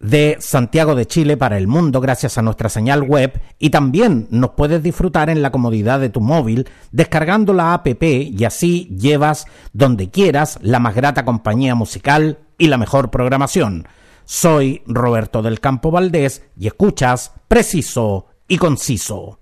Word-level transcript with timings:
de 0.00 0.38
Santiago 0.40 0.94
de 0.94 1.06
Chile 1.06 1.36
para 1.36 1.58
el 1.58 1.68
mundo 1.68 2.00
gracias 2.00 2.38
a 2.38 2.42
nuestra 2.42 2.70
señal 2.70 3.02
web 3.02 3.40
y 3.58 3.70
también 3.70 4.26
nos 4.30 4.50
puedes 4.50 4.82
disfrutar 4.82 5.28
en 5.28 5.42
la 5.42 5.52
comodidad 5.52 6.00
de 6.00 6.08
tu 6.08 6.20
móvil 6.20 6.68
descargando 6.90 7.52
la 7.52 7.74
app 7.74 7.86
y 7.86 8.44
así 8.44 8.88
llevas 8.98 9.46
donde 9.72 10.10
quieras 10.10 10.58
la 10.62 10.80
más 10.80 10.94
grata 10.94 11.24
compañía 11.24 11.74
musical 11.74 12.38
y 12.56 12.68
la 12.68 12.78
mejor 12.78 13.10
programación. 13.10 13.86
Soy 14.24 14.82
Roberto 14.86 15.42
del 15.42 15.60
Campo 15.60 15.90
Valdés 15.90 16.44
y 16.56 16.66
escuchas 16.66 17.32
preciso 17.48 18.26
y 18.48 18.58
conciso. 18.58 19.39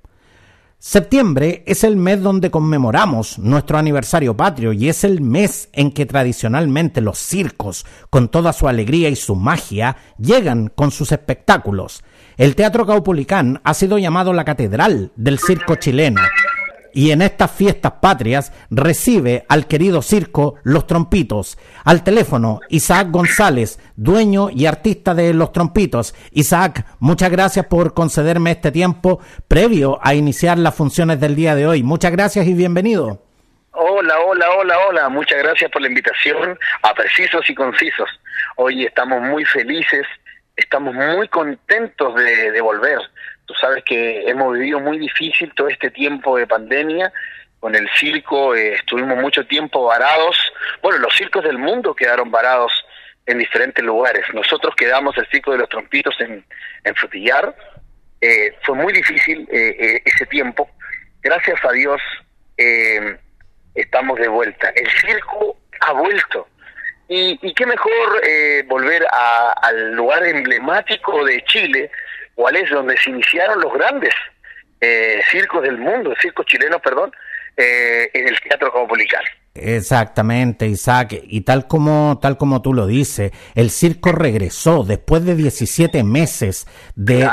Septiembre 0.81 1.65
es 1.67 1.83
el 1.83 1.97
mes 1.97 2.23
donde 2.23 2.53
conmemoramos 2.53 3.41
nuestro 3.41 3.79
aniversario 3.79 4.37
patrio 4.37 4.73
y 4.73 4.89
es 4.89 5.03
el 5.03 5.21
mes 5.21 5.71
en 5.73 5.91
que 5.91 6.07
tradicionalmente 6.07 7.01
los 7.01 7.19
circos, 7.19 7.85
con 8.11 8.29
toda 8.29 8.53
su 8.53 8.69
alegría 8.69 9.09
y 9.09 9.17
su 9.17 9.35
magia, 9.35 9.97
llegan 10.19 10.69
con 10.69 10.93
sus 10.93 11.11
espectáculos. 11.11 12.05
El 12.37 12.55
Teatro 12.55 12.87
Caupolicán 12.87 13.61
ha 13.65 13.75
sido 13.75 13.99
llamado 13.99 14.33
la 14.33 14.45
catedral 14.45 15.11
del 15.17 15.41
circo 15.41 15.75
chileno 15.75 16.21
y 16.99 17.13
en 17.13 17.23
estas 17.23 17.53
fiestas 17.53 17.93
patrias 18.03 18.53
recibe 18.71 19.45
al 19.49 19.69
querido 19.69 20.03
circo 20.03 20.57
Los 20.65 20.89
Trompitos. 20.89 21.57
Al 21.85 22.03
teléfono, 22.03 22.59
Isaac 22.71 23.07
González, 23.13 23.79
dueño 23.95 24.51
y 24.51 24.67
artista 24.67 25.15
de 25.15 25.33
Los 25.33 25.53
Trompitos. 25.53 26.13
Isaac, 26.33 26.85
muchas 26.99 27.31
gracias 27.31 27.67
por 27.67 27.95
concederme 27.95 28.51
este 28.51 28.73
tiempo 28.73 29.21
previo 29.47 30.01
a 30.03 30.15
iniciar 30.15 30.59
las 30.59 30.75
funciones 30.75 31.21
del 31.21 31.37
día 31.37 31.55
de 31.55 31.69
hoy. 31.69 31.85
Muchas 31.85 32.11
gracias 32.11 32.49
y 32.49 32.55
bienvenido. 32.55 33.23
Hola, 33.71 34.19
hola, 34.27 34.47
hola, 34.59 34.75
hola. 34.89 35.09
Muchas 35.09 35.39
gracias 35.39 35.71
por 35.71 35.81
la 35.81 35.87
invitación 35.87 36.59
a 36.83 36.95
Precisos 36.95 37.49
y 37.49 37.55
Concisos. 37.55 38.11
Hoy 38.57 38.85
estamos 38.85 39.23
muy 39.23 39.45
felices, 39.45 40.05
estamos 40.57 40.93
muy 40.97 41.29
contentos 41.29 42.17
de, 42.17 42.51
de 42.51 42.61
volver 42.61 42.99
Tú 43.49 43.55
sabes 43.55 43.83
que 43.83 44.29
hemos 44.29 44.53
vivido 44.53 44.79
muy 44.79 44.99
difícil 44.99 45.51
todo 45.55 45.69
este 45.69 45.91
tiempo 45.91 46.37
de 46.37 46.47
pandemia. 46.47 47.11
Con 47.59 47.75
el 47.75 47.89
circo 47.97 48.55
eh, 48.55 48.75
estuvimos 48.75 49.17
mucho 49.17 49.47
tiempo 49.47 49.87
varados. 49.87 50.37
Bueno, 50.83 50.99
los 50.99 51.15
circos 51.15 51.43
del 51.43 51.57
mundo 51.57 51.95
quedaron 51.95 52.31
varados 52.31 52.71
en 53.25 53.39
diferentes 53.39 53.83
lugares. 53.83 54.27
Nosotros 54.35 54.75
quedamos 54.77 55.17
el 55.17 55.27
circo 55.29 55.53
de 55.53 55.59
los 55.59 55.69
trompitos 55.71 56.15
en, 56.21 56.45
en 56.85 56.95
Frutillar. 56.95 57.57
Eh, 58.21 58.55
fue 58.65 58.75
muy 58.75 58.93
difícil 58.93 59.49
eh, 59.51 60.03
ese 60.05 60.27
tiempo. 60.27 60.69
Gracias 61.23 61.59
a 61.65 61.73
Dios 61.73 62.03
estamos 63.75 64.19
de 64.19 64.29
vuelta. 64.29 64.69
El 64.77 64.91
circo 64.91 65.57
ha 65.81 65.93
vuelto. 65.93 66.49
Y, 67.09 67.39
y 67.41 67.55
qué 67.55 67.65
mejor 67.65 68.21
volver 68.67 69.07
al 69.63 69.93
lugar 69.93 70.27
emblemático 70.27 71.25
de 71.25 71.43
Chile, 71.45 71.91
cuál 72.39 72.55
es 72.55 72.71
donde 72.71 72.97
se 72.97 73.11
iniciaron 73.11 73.61
los 73.61 73.73
grandes 73.75 74.15
eh, 74.81 75.21
circos 75.29 75.61
del 75.61 75.77
mundo, 75.77 76.15
circos 76.23 76.47
chilenos, 76.47 76.81
perdón, 76.81 77.11
eh, 77.57 78.09
en 78.15 78.29
el 78.29 78.39
Teatro 78.39 78.73
Caupolicán. 78.73 79.25
Exactamente, 79.61 80.67
Isaac, 80.67 81.23
y 81.27 81.43
tal 81.43 81.67
como 81.67 82.19
tal 82.21 82.37
como 82.37 82.63
tú 82.63 82.75
lo 82.75 82.87
dices, 82.87 83.33
el 83.55 83.71
circo 83.71 84.13
regresó 84.13 84.85
después 84.85 85.25
de 85.25 85.35
17 85.35 86.03
meses 86.05 86.67
de, 86.95 87.29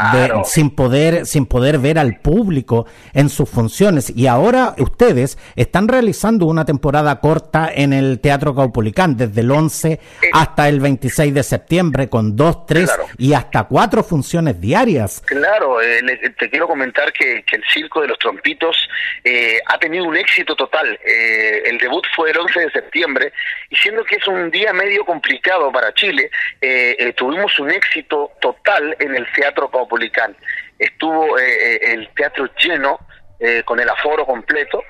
sin 0.45 0.69
poder 0.69 1.25
sin 1.25 1.45
poder 1.45 1.79
ver 1.79 1.99
al 1.99 2.19
público 2.19 2.85
en 3.13 3.29
sus 3.29 3.49
funciones. 3.49 4.11
Y 4.15 4.27
ahora 4.27 4.75
ustedes 4.77 5.37
están 5.55 5.87
realizando 5.87 6.45
una 6.45 6.65
temporada 6.65 7.19
corta 7.19 7.71
en 7.73 7.93
el 7.93 8.19
Teatro 8.19 8.55
Caupolicán 8.55 9.17
desde 9.17 9.41
el 9.41 9.51
11 9.51 9.91
eh, 9.91 9.99
hasta 10.33 10.69
el 10.69 10.79
26 10.79 11.33
de 11.33 11.43
septiembre 11.43 12.09
con 12.09 12.35
dos, 12.35 12.65
tres 12.65 12.91
y 13.17 13.33
hasta 13.33 13.65
cuatro 13.65 14.03
funciones 14.03 14.59
diarias. 14.59 15.21
Claro, 15.25 15.81
eh, 15.81 16.01
te 16.37 16.49
quiero 16.49 16.67
comentar 16.67 17.11
que, 17.13 17.43
el 17.55 17.63
Circo 17.73 18.01
de 18.01 18.09
los 18.09 18.19
Trompitos 18.19 18.89
eh, 19.23 19.59
ha 19.65 19.77
tenido 19.77 20.03
un 20.05 20.17
éxito 20.17 20.55
total. 20.55 20.99
el 21.05 21.77
debut 21.77 22.03
fue 22.15 22.31
el 22.31 22.37
11 22.37 22.59
de 22.61 22.71
septiembre, 22.71 23.33
y 23.69 23.75
siendo 23.75 24.03
que 24.05 24.15
es 24.15 24.27
un 24.27 24.49
día 24.49 24.71
medio 24.73 25.05
complicado 25.05 25.71
para 25.71 25.93
Chile, 25.93 26.31
eh, 26.61 26.95
eh, 26.97 27.13
tuvimos 27.13 27.57
un 27.59 27.71
éxito 27.71 28.31
total 28.39 28.95
en 28.99 29.15
el 29.15 29.27
Teatro 29.33 29.69
Caupolicán. 29.69 30.35
Estuvo 30.79 31.37
eh, 31.37 31.93
el 31.93 32.09
teatro 32.15 32.49
lleno, 32.57 32.99
con 33.65 33.79
el 33.79 33.87
aforo 33.89 34.25
completo, 34.25 34.81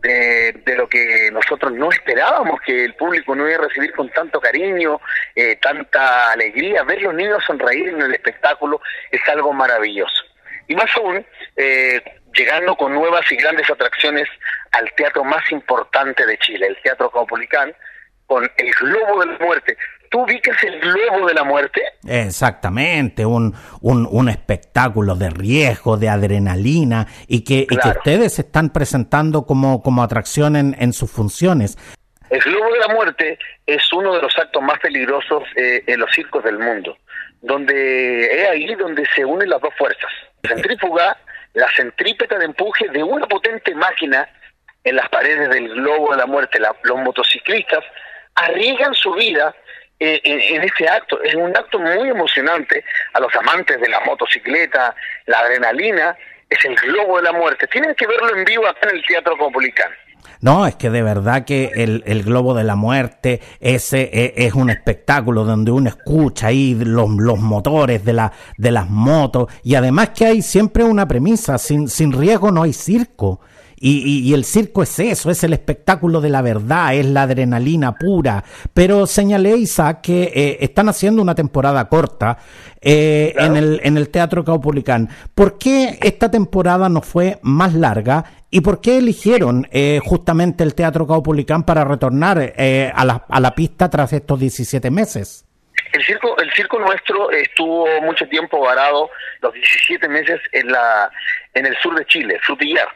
de, 0.00 0.74
lo 0.74 0.88
que 0.88 1.30
nosotros 1.30 1.70
no 1.72 1.90
esperábamos 1.90 2.58
que 2.62 2.86
el 2.86 2.94
público 2.94 3.36
no 3.36 3.46
iba 3.46 3.58
a 3.58 3.68
recibir 3.68 3.92
con 3.92 4.08
tanto 4.08 4.40
cariño, 4.40 5.00
tanta 5.60 6.32
alegría. 6.32 6.82
Ver 6.82 7.02
los 7.02 7.14
niños 7.14 7.44
sonreír 7.46 7.90
en 7.90 8.00
el 8.00 8.14
espectáculo 8.14 8.80
es 9.10 9.20
algo 9.28 9.52
maravilloso. 9.52 10.24
Y 10.66 10.74
más 10.74 10.90
aún, 10.96 11.24
llegando 12.34 12.76
con 12.76 12.94
nuevas 12.94 13.30
y 13.30 13.36
grandes 13.36 13.68
atracciones 13.70 14.28
al 14.72 14.90
teatro 14.96 15.24
más 15.24 15.50
importante 15.50 16.26
de 16.26 16.38
Chile, 16.38 16.66
el 16.68 16.76
Teatro 16.82 17.10
Caupolicán, 17.10 17.72
con 18.26 18.48
el 18.56 18.70
Globo 18.80 19.20
de 19.20 19.32
la 19.32 19.38
Muerte. 19.38 19.76
¿Tú 20.10 20.22
ubicas 20.22 20.56
el 20.64 20.80
Globo 20.80 21.28
de 21.28 21.34
la 21.34 21.44
Muerte? 21.44 21.82
Exactamente, 22.06 23.24
un, 23.24 23.54
un, 23.80 24.08
un 24.10 24.28
espectáculo 24.28 25.14
de 25.14 25.30
riesgo, 25.30 25.96
de 25.96 26.08
adrenalina, 26.08 27.06
y 27.28 27.44
que, 27.44 27.66
y 27.68 27.76
que 27.76 27.88
ustedes 27.88 28.38
están 28.38 28.70
presentando 28.70 29.46
como, 29.46 29.82
como 29.82 30.02
atracción 30.02 30.56
en, 30.56 30.76
en 30.80 30.92
sus 30.92 31.10
funciones. 31.10 31.78
El 32.28 32.40
Globo 32.40 32.72
de 32.72 32.78
la 32.78 32.94
Muerte 32.94 33.38
es 33.66 33.92
uno 33.92 34.14
de 34.14 34.22
los 34.22 34.36
actos 34.36 34.62
más 34.62 34.78
peligrosos 34.80 35.42
eh, 35.56 35.82
en 35.86 35.98
los 36.00 36.10
circos 36.12 36.44
del 36.44 36.58
mundo, 36.58 36.96
donde 37.40 38.26
es 38.26 38.48
ahí 38.48 38.74
donde 38.76 39.04
se 39.14 39.24
unen 39.24 39.48
las 39.48 39.60
dos 39.60 39.74
fuerzas. 39.76 40.10
Centrífuga 40.46 41.16
la 41.54 41.70
centrípeta 41.74 42.38
de 42.38 42.46
empuje 42.46 42.88
de 42.88 43.02
una 43.02 43.26
potente 43.26 43.74
máquina 43.74 44.28
en 44.84 44.96
las 44.96 45.08
paredes 45.08 45.50
del 45.50 45.68
globo 45.68 46.12
de 46.12 46.18
la 46.18 46.26
muerte. 46.26 46.58
los 46.58 46.98
motociclistas 46.98 47.84
arriesgan 48.34 48.94
su 48.94 49.12
vida 49.14 49.54
eh, 49.98 50.20
en, 50.24 50.62
este 50.62 50.88
acto. 50.88 51.22
Es 51.22 51.34
un 51.34 51.54
acto 51.56 51.78
muy 51.78 52.08
emocionante 52.08 52.84
a 53.12 53.20
los 53.20 53.34
amantes 53.36 53.80
de 53.80 53.88
la 53.88 54.00
motocicleta, 54.00 54.94
la 55.26 55.38
adrenalina. 55.40 56.16
Es 56.48 56.64
el 56.64 56.74
globo 56.76 57.18
de 57.18 57.24
la 57.24 57.32
muerte. 57.32 57.66
Tienen 57.66 57.94
que 57.94 58.06
verlo 58.06 58.34
en 58.34 58.44
vivo 58.44 58.66
acá 58.66 58.88
en 58.88 58.96
el 58.96 59.04
Teatro 59.04 59.36
Copolicán. 59.36 59.92
No, 60.40 60.66
es 60.66 60.76
que 60.76 60.90
de 60.90 61.02
verdad 61.02 61.44
que 61.44 61.70
el, 61.74 62.02
el 62.06 62.22
globo 62.22 62.54
de 62.54 62.64
la 62.64 62.76
muerte 62.76 63.40
ese 63.60 64.10
es, 64.12 64.32
es, 64.36 64.54
un 64.54 64.70
espectáculo 64.70 65.44
donde 65.44 65.70
uno 65.70 65.90
escucha 65.90 66.48
ahí 66.48 66.74
los, 66.74 67.10
los 67.10 67.38
motores 67.38 68.04
de, 68.04 68.12
la, 68.14 68.32
de 68.56 68.70
las 68.70 68.88
motos 68.88 69.48
y 69.62 69.74
además 69.74 70.10
que 70.10 70.26
hay 70.26 70.42
siempre 70.42 70.84
una 70.84 71.06
premisa, 71.06 71.58
sin, 71.58 71.88
sin 71.88 72.12
riesgo 72.12 72.50
no 72.50 72.62
hay 72.62 72.72
circo. 72.72 73.40
Y, 73.82 74.28
y, 74.28 74.34
el 74.34 74.44
circo 74.44 74.82
es 74.82 74.98
eso, 74.98 75.30
es 75.30 75.42
el 75.42 75.54
espectáculo 75.54 76.20
de 76.20 76.28
la 76.28 76.42
verdad, 76.42 76.94
es 76.94 77.06
la 77.06 77.22
adrenalina 77.22 77.94
pura. 77.94 78.44
Pero 78.74 79.06
señalé, 79.06 79.56
Isaac, 79.56 80.02
que 80.02 80.24
eh, 80.34 80.58
están 80.60 80.90
haciendo 80.90 81.22
una 81.22 81.34
temporada 81.34 81.88
corta 81.88 82.36
eh, 82.82 83.34
en, 83.38 83.56
el, 83.56 83.80
en 83.82 83.96
el 83.96 84.10
Teatro 84.10 84.44
Caupolicán. 84.44 85.08
¿Por 85.34 85.56
qué 85.56 85.98
esta 86.02 86.30
temporada 86.30 86.90
no 86.90 87.00
fue 87.00 87.38
más 87.42 87.72
larga 87.72 88.40
¿Y 88.52 88.62
por 88.62 88.80
qué 88.80 88.98
eligieron 88.98 89.68
eh, 89.70 90.00
justamente 90.02 90.64
el 90.64 90.74
Teatro 90.74 91.06
Caupolicán 91.06 91.62
para 91.62 91.84
retornar 91.84 92.52
eh, 92.56 92.90
a, 92.92 93.04
la, 93.04 93.24
a 93.28 93.38
la 93.38 93.54
pista 93.54 93.88
tras 93.88 94.12
estos 94.12 94.40
17 94.40 94.90
meses? 94.90 95.46
El 95.92 96.04
circo, 96.04 96.36
el 96.38 96.52
circo 96.52 96.80
nuestro 96.80 97.30
estuvo 97.30 97.86
mucho 98.02 98.26
tiempo 98.28 98.60
varado, 98.60 99.08
los 99.40 99.54
17 99.54 100.08
meses 100.08 100.40
en, 100.52 100.66
la, 100.66 101.10
en 101.54 101.66
el 101.66 101.76
sur 101.76 101.96
de 101.96 102.04
Chile, 102.06 102.40
Frutillar. 102.42 102.88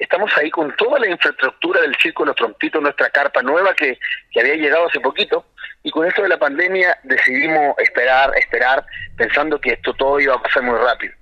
Estamos 0.00 0.32
ahí 0.38 0.50
con 0.50 0.74
toda 0.76 0.98
la 0.98 1.08
infraestructura 1.08 1.82
del 1.82 1.94
circo 1.96 2.24
Los 2.24 2.34
Trompitos, 2.34 2.80
nuestra 2.80 3.10
carpa 3.10 3.42
nueva 3.42 3.74
que, 3.74 3.98
que 4.32 4.40
había 4.40 4.54
llegado 4.54 4.88
hace 4.88 4.98
poquito, 4.98 5.44
y 5.82 5.90
con 5.90 6.06
esto 6.06 6.22
de 6.22 6.30
la 6.30 6.38
pandemia 6.38 6.98
decidimos 7.02 7.78
esperar, 7.78 8.32
esperar, 8.38 8.84
pensando 9.16 9.60
que 9.60 9.74
esto 9.74 9.92
todo 9.94 10.18
iba 10.18 10.34
a 10.34 10.42
pasar 10.42 10.62
muy 10.62 10.76
rápido. 10.78 11.12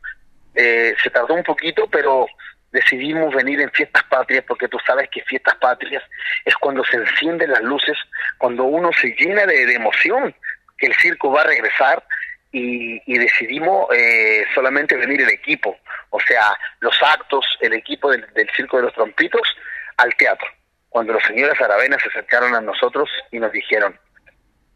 Eh, 0.54 0.94
se 1.02 1.10
tardó 1.10 1.34
un 1.34 1.42
poquito, 1.42 1.88
pero 1.90 2.26
decidimos 2.70 3.34
venir 3.34 3.60
en 3.60 3.70
fiestas 3.72 4.04
patrias 4.04 4.44
porque 4.46 4.68
tú 4.68 4.78
sabes 4.86 5.08
que 5.10 5.22
fiestas 5.22 5.56
patrias 5.56 6.02
es 6.44 6.54
cuando 6.56 6.84
se 6.84 6.98
encienden 6.98 7.50
las 7.50 7.62
luces, 7.62 7.96
cuando 8.38 8.64
uno 8.64 8.90
se 8.92 9.08
llena 9.18 9.44
de, 9.46 9.74
emoción 9.74 10.34
que 10.76 10.86
el 10.86 10.94
circo 10.94 11.32
va 11.32 11.40
a 11.40 11.46
regresar 11.46 12.04
y, 12.52 13.18
decidimos 13.18 13.88
eh, 13.94 14.44
solamente 14.54 14.96
venir 14.96 15.20
el 15.20 15.30
equipo, 15.30 15.76
o 16.10 16.20
sea, 16.20 16.56
los 16.80 16.96
actos, 17.02 17.44
el 17.60 17.74
equipo 17.74 18.10
del, 18.10 18.24
Circo 18.56 18.78
de 18.78 18.84
los 18.84 18.94
Trompitos 18.94 19.56
al 19.96 20.14
teatro. 20.16 20.48
Cuando 20.88 21.12
los 21.12 21.22
señores 21.24 21.60
arabenas 21.60 22.00
se 22.02 22.08
acercaron 22.08 22.54
a 22.54 22.60
nosotros 22.60 23.10
y 23.30 23.38
nos 23.38 23.52
dijeron, 23.52 23.98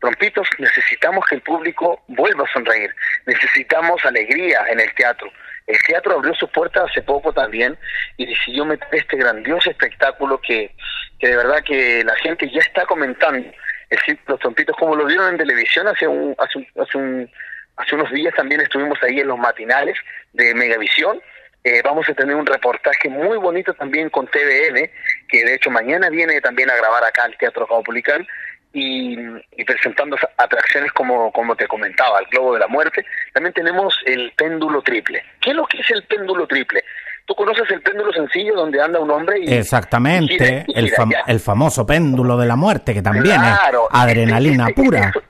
Trompitos, 0.00 0.48
necesitamos 0.58 1.24
que 1.26 1.36
el 1.36 1.42
público 1.42 2.02
vuelva 2.08 2.44
a 2.44 2.52
sonreír, 2.52 2.94
necesitamos 3.26 4.04
alegría 4.04 4.66
en 4.68 4.80
el 4.80 4.92
teatro. 4.94 5.30
El 5.66 5.78
teatro 5.86 6.16
abrió 6.16 6.34
sus 6.34 6.50
puertas 6.50 6.90
hace 6.90 7.02
poco 7.02 7.32
también 7.32 7.78
y 8.16 8.26
decidió 8.26 8.64
meter 8.64 8.88
este 8.90 9.16
grandioso 9.16 9.70
espectáculo 9.70 10.40
que, 10.40 10.74
que 11.20 11.28
de 11.28 11.36
verdad 11.36 11.62
que 11.64 12.02
la 12.04 12.16
gente 12.16 12.50
ya 12.50 12.60
está 12.60 12.84
comentando. 12.84 13.48
El 13.88 14.18
los 14.26 14.40
Trompitos, 14.40 14.76
como 14.76 14.96
lo 14.96 15.04
vieron 15.04 15.28
en 15.28 15.38
televisión 15.38 15.86
hace 15.86 16.08
un, 16.08 16.34
hace 16.38 16.66
hace 16.80 16.98
un, 16.98 17.30
Hace 17.76 17.94
unos 17.94 18.10
días 18.10 18.34
también 18.34 18.60
estuvimos 18.60 18.98
ahí 19.02 19.20
en 19.20 19.28
los 19.28 19.38
matinales 19.38 19.96
de 20.32 20.54
Megavisión. 20.54 21.20
Eh, 21.64 21.80
vamos 21.84 22.08
a 22.08 22.14
tener 22.14 22.34
un 22.34 22.46
reportaje 22.46 23.08
muy 23.08 23.36
bonito 23.38 23.72
también 23.74 24.10
con 24.10 24.26
TVN, 24.26 24.90
que 25.28 25.44
de 25.44 25.54
hecho 25.54 25.70
mañana 25.70 26.10
viene 26.10 26.40
también 26.40 26.70
a 26.70 26.76
grabar 26.76 27.04
acá 27.04 27.24
al 27.24 27.36
Teatro 27.36 27.66
Caupolicán 27.66 28.26
y, 28.72 29.16
y 29.56 29.64
presentando 29.64 30.16
atracciones 30.36 30.92
como, 30.92 31.30
como 31.30 31.54
te 31.54 31.68
comentaba, 31.68 32.18
el 32.18 32.26
Globo 32.26 32.54
de 32.54 32.60
la 32.60 32.66
Muerte. 32.66 33.06
También 33.32 33.52
tenemos 33.54 33.96
el 34.06 34.32
péndulo 34.36 34.82
triple. 34.82 35.22
¿Qué 35.40 35.50
es 35.50 35.56
lo 35.56 35.66
que 35.66 35.78
es 35.78 35.90
el 35.90 36.02
péndulo 36.04 36.46
triple? 36.46 36.84
Tú 37.26 37.34
conoces 37.36 37.70
el 37.70 37.80
péndulo 37.80 38.12
sencillo 38.12 38.54
donde 38.56 38.82
anda 38.82 38.98
un 38.98 39.10
hombre 39.10 39.38
y... 39.40 39.54
Exactamente, 39.54 40.64
el, 40.74 40.92
el, 41.28 41.40
famoso 41.40 41.86
péndulo 41.86 42.36
de 42.36 42.46
la 42.46 42.56
muerte, 42.56 42.92
que 42.92 43.02
también 43.02 43.40
es 43.40 43.58
adrenalina 43.92 44.68
este, 44.68 44.82
pura. 44.82 45.06
Este, 45.06 45.20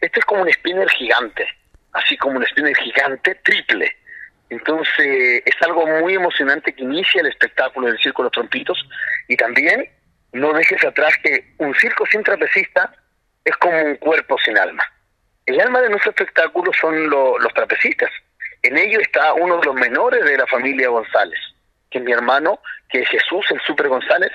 este 0.00 0.20
es 0.20 0.24
como 0.24 0.42
un 0.42 0.52
spinner 0.52 0.88
gigante 0.90 1.44
así 1.92 2.16
como 2.16 2.38
un 2.38 2.46
spinner 2.46 2.76
gigante 2.76 3.34
triple. 3.36 3.96
Entonces 4.50 5.42
es 5.44 5.62
algo 5.62 5.86
muy 5.86 6.14
emocionante 6.14 6.74
que 6.74 6.82
inicia 6.82 7.20
el 7.20 7.28
espectáculo 7.28 7.86
del 7.86 7.98
Circo 7.98 8.22
de 8.22 8.26
los 8.26 8.32
Trompitos 8.32 8.86
y 9.28 9.36
también 9.36 9.88
no 10.32 10.52
dejes 10.52 10.84
atrás 10.84 11.16
que 11.22 11.54
un 11.58 11.74
circo 11.74 12.04
sin 12.06 12.22
trapecista 12.22 12.92
es 13.44 13.56
como 13.56 13.80
un 13.82 13.96
cuerpo 13.96 14.36
sin 14.38 14.58
alma. 14.58 14.82
El 15.46 15.60
alma 15.60 15.80
de 15.80 15.90
nuestro 15.90 16.10
espectáculo 16.10 16.70
son 16.80 17.10
los 17.10 17.54
trapecistas. 17.54 18.10
En 18.62 18.78
ello 18.78 19.00
está 19.00 19.34
uno 19.34 19.58
de 19.58 19.66
los 19.66 19.74
menores 19.74 20.24
de 20.24 20.38
la 20.38 20.46
familia 20.46 20.88
González, 20.88 21.38
que 21.90 21.98
es 21.98 22.04
mi 22.04 22.12
hermano, 22.12 22.60
que 22.88 23.00
es 23.00 23.08
Jesús, 23.08 23.44
el 23.50 23.60
Super 23.62 23.88
González, 23.88 24.30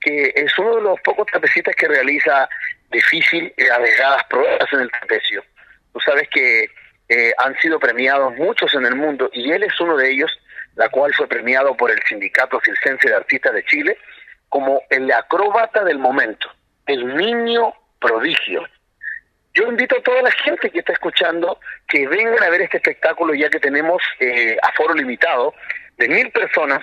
que 0.00 0.32
es 0.36 0.58
uno 0.58 0.76
de 0.76 0.82
los 0.82 1.00
pocos 1.00 1.26
trapecistas 1.26 1.74
que 1.74 1.88
realiza 1.88 2.48
difícil 2.90 3.52
y 3.56 3.66
arriesgadas 3.68 4.24
pruebas 4.24 4.70
en 4.72 4.80
el 4.80 4.90
trapecio. 4.90 5.42
Tú 5.92 6.00
sabes 6.00 6.28
que 6.28 6.68
eh, 7.08 7.32
han 7.38 7.54
sido 7.58 7.78
premiados 7.78 8.34
muchos 8.36 8.74
en 8.74 8.86
el 8.86 8.94
mundo 8.94 9.30
y 9.32 9.50
él 9.50 9.62
es 9.62 9.78
uno 9.80 9.96
de 9.96 10.10
ellos, 10.10 10.30
la 10.76 10.88
cual 10.88 11.12
fue 11.14 11.26
premiado 11.28 11.76
por 11.76 11.90
el 11.90 12.00
Sindicato 12.08 12.60
Circense 12.64 13.08
de 13.08 13.14
Artistas 13.14 13.54
de 13.54 13.64
Chile 13.64 13.98
como 14.48 14.82
el 14.90 15.10
acróbata 15.10 15.84
del 15.84 15.98
momento, 15.98 16.48
el 16.86 17.16
niño 17.16 17.74
prodigio. 18.00 18.62
Yo 19.54 19.64
invito 19.64 19.96
a 19.98 20.02
toda 20.02 20.22
la 20.22 20.30
gente 20.30 20.70
que 20.70 20.80
está 20.80 20.92
escuchando 20.92 21.58
que 21.88 22.08
vengan 22.08 22.42
a 22.42 22.50
ver 22.50 22.62
este 22.62 22.78
espectáculo 22.78 23.34
ya 23.34 23.48
que 23.50 23.60
tenemos 23.60 24.02
eh, 24.18 24.56
aforo 24.62 24.94
limitado 24.94 25.54
de 25.96 26.08
mil 26.08 26.30
personas 26.30 26.82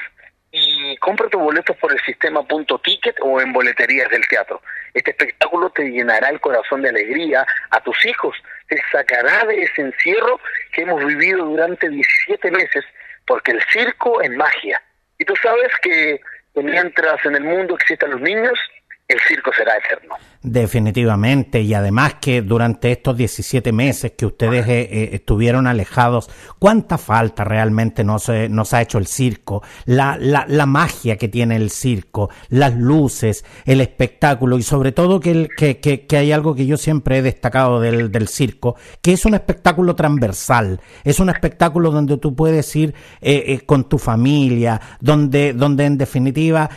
compra 1.01 1.27
tus 1.30 1.42
boletos 1.42 1.75
por 1.77 1.92
el 1.92 2.00
sistema 2.01 2.44
punto 2.44 2.77
ticket 2.80 3.15
o 3.21 3.42
en 3.42 3.51
boleterías 3.51 4.07
del 4.09 4.25
teatro. 4.27 4.62
Este 4.94 5.12
espectáculo 5.12 5.71
te 5.71 5.83
llenará 5.83 6.30
el 6.30 6.39
corazón 6.39 6.83
de 6.83 6.89
alegría 6.89 7.45
a 7.71 7.81
tus 7.81 8.06
hijos, 8.06 8.38
te 8.68 8.81
sacará 8.92 9.45
de 9.45 9.63
ese 9.63 9.81
encierro 9.81 10.39
que 10.71 10.83
hemos 10.83 11.03
vivido 11.03 11.44
durante 11.44 11.89
17 11.89 12.51
meses, 12.51 12.86
porque 13.25 13.51
el 13.51 13.62
circo 13.71 14.21
es 14.21 14.30
magia. 14.30 14.81
Y 15.18 15.25
tú 15.25 15.33
sabes 15.42 15.71
que 15.81 16.21
mientras 16.56 17.25
en 17.25 17.36
el 17.36 17.44
mundo 17.44 17.75
existan 17.75 18.12
los 18.12 18.21
niños, 18.21 18.59
el 19.11 19.19
circo 19.27 19.51
será 19.55 19.73
eterno. 19.77 20.15
Definitivamente, 20.43 21.61
y 21.61 21.75
además 21.75 22.15
que 22.19 22.41
durante 22.41 22.91
estos 22.91 23.15
17 23.15 23.71
meses 23.71 24.13
que 24.17 24.25
ustedes 24.25 24.67
eh, 24.67 24.89
eh, 24.91 25.09
estuvieron 25.13 25.67
alejados, 25.67 26.31
¿cuánta 26.57 26.97
falta 26.97 27.43
realmente 27.43 28.03
nos, 28.03 28.27
ha 28.29 28.81
hecho 28.81 28.97
el 28.97 29.05
circo? 29.05 29.61
La, 29.85 30.17
la, 30.19 30.45
la, 30.47 30.65
magia 30.65 31.17
que 31.17 31.27
tiene 31.27 31.57
el 31.57 31.69
circo, 31.69 32.31
las 32.49 32.73
luces, 32.73 33.45
el 33.65 33.81
espectáculo 33.81 34.57
y 34.57 34.63
sobre 34.63 34.91
todo 34.91 35.19
que, 35.19 35.29
el, 35.29 35.49
que, 35.55 35.79
que, 35.79 36.17
hay 36.17 36.31
algo 36.31 36.55
que 36.55 36.65
yo 36.65 36.75
siempre 36.77 37.19
he 37.19 37.21
destacado 37.21 37.79
del, 37.79 38.11
del, 38.11 38.27
circo, 38.27 38.75
que 38.99 39.13
es 39.13 39.25
un 39.25 39.35
espectáculo 39.35 39.95
transversal, 39.95 40.79
es 41.03 41.19
un 41.19 41.29
espectáculo 41.29 41.91
donde 41.91 42.17
tú 42.17 42.35
puedes 42.35 42.75
ir 42.75 42.95
eh, 43.21 43.61
con 43.67 43.87
tu 43.87 43.99
familia, 43.99 44.81
donde, 44.99 45.53
donde 45.53 45.85
en 45.85 45.99
definitiva 45.99 46.67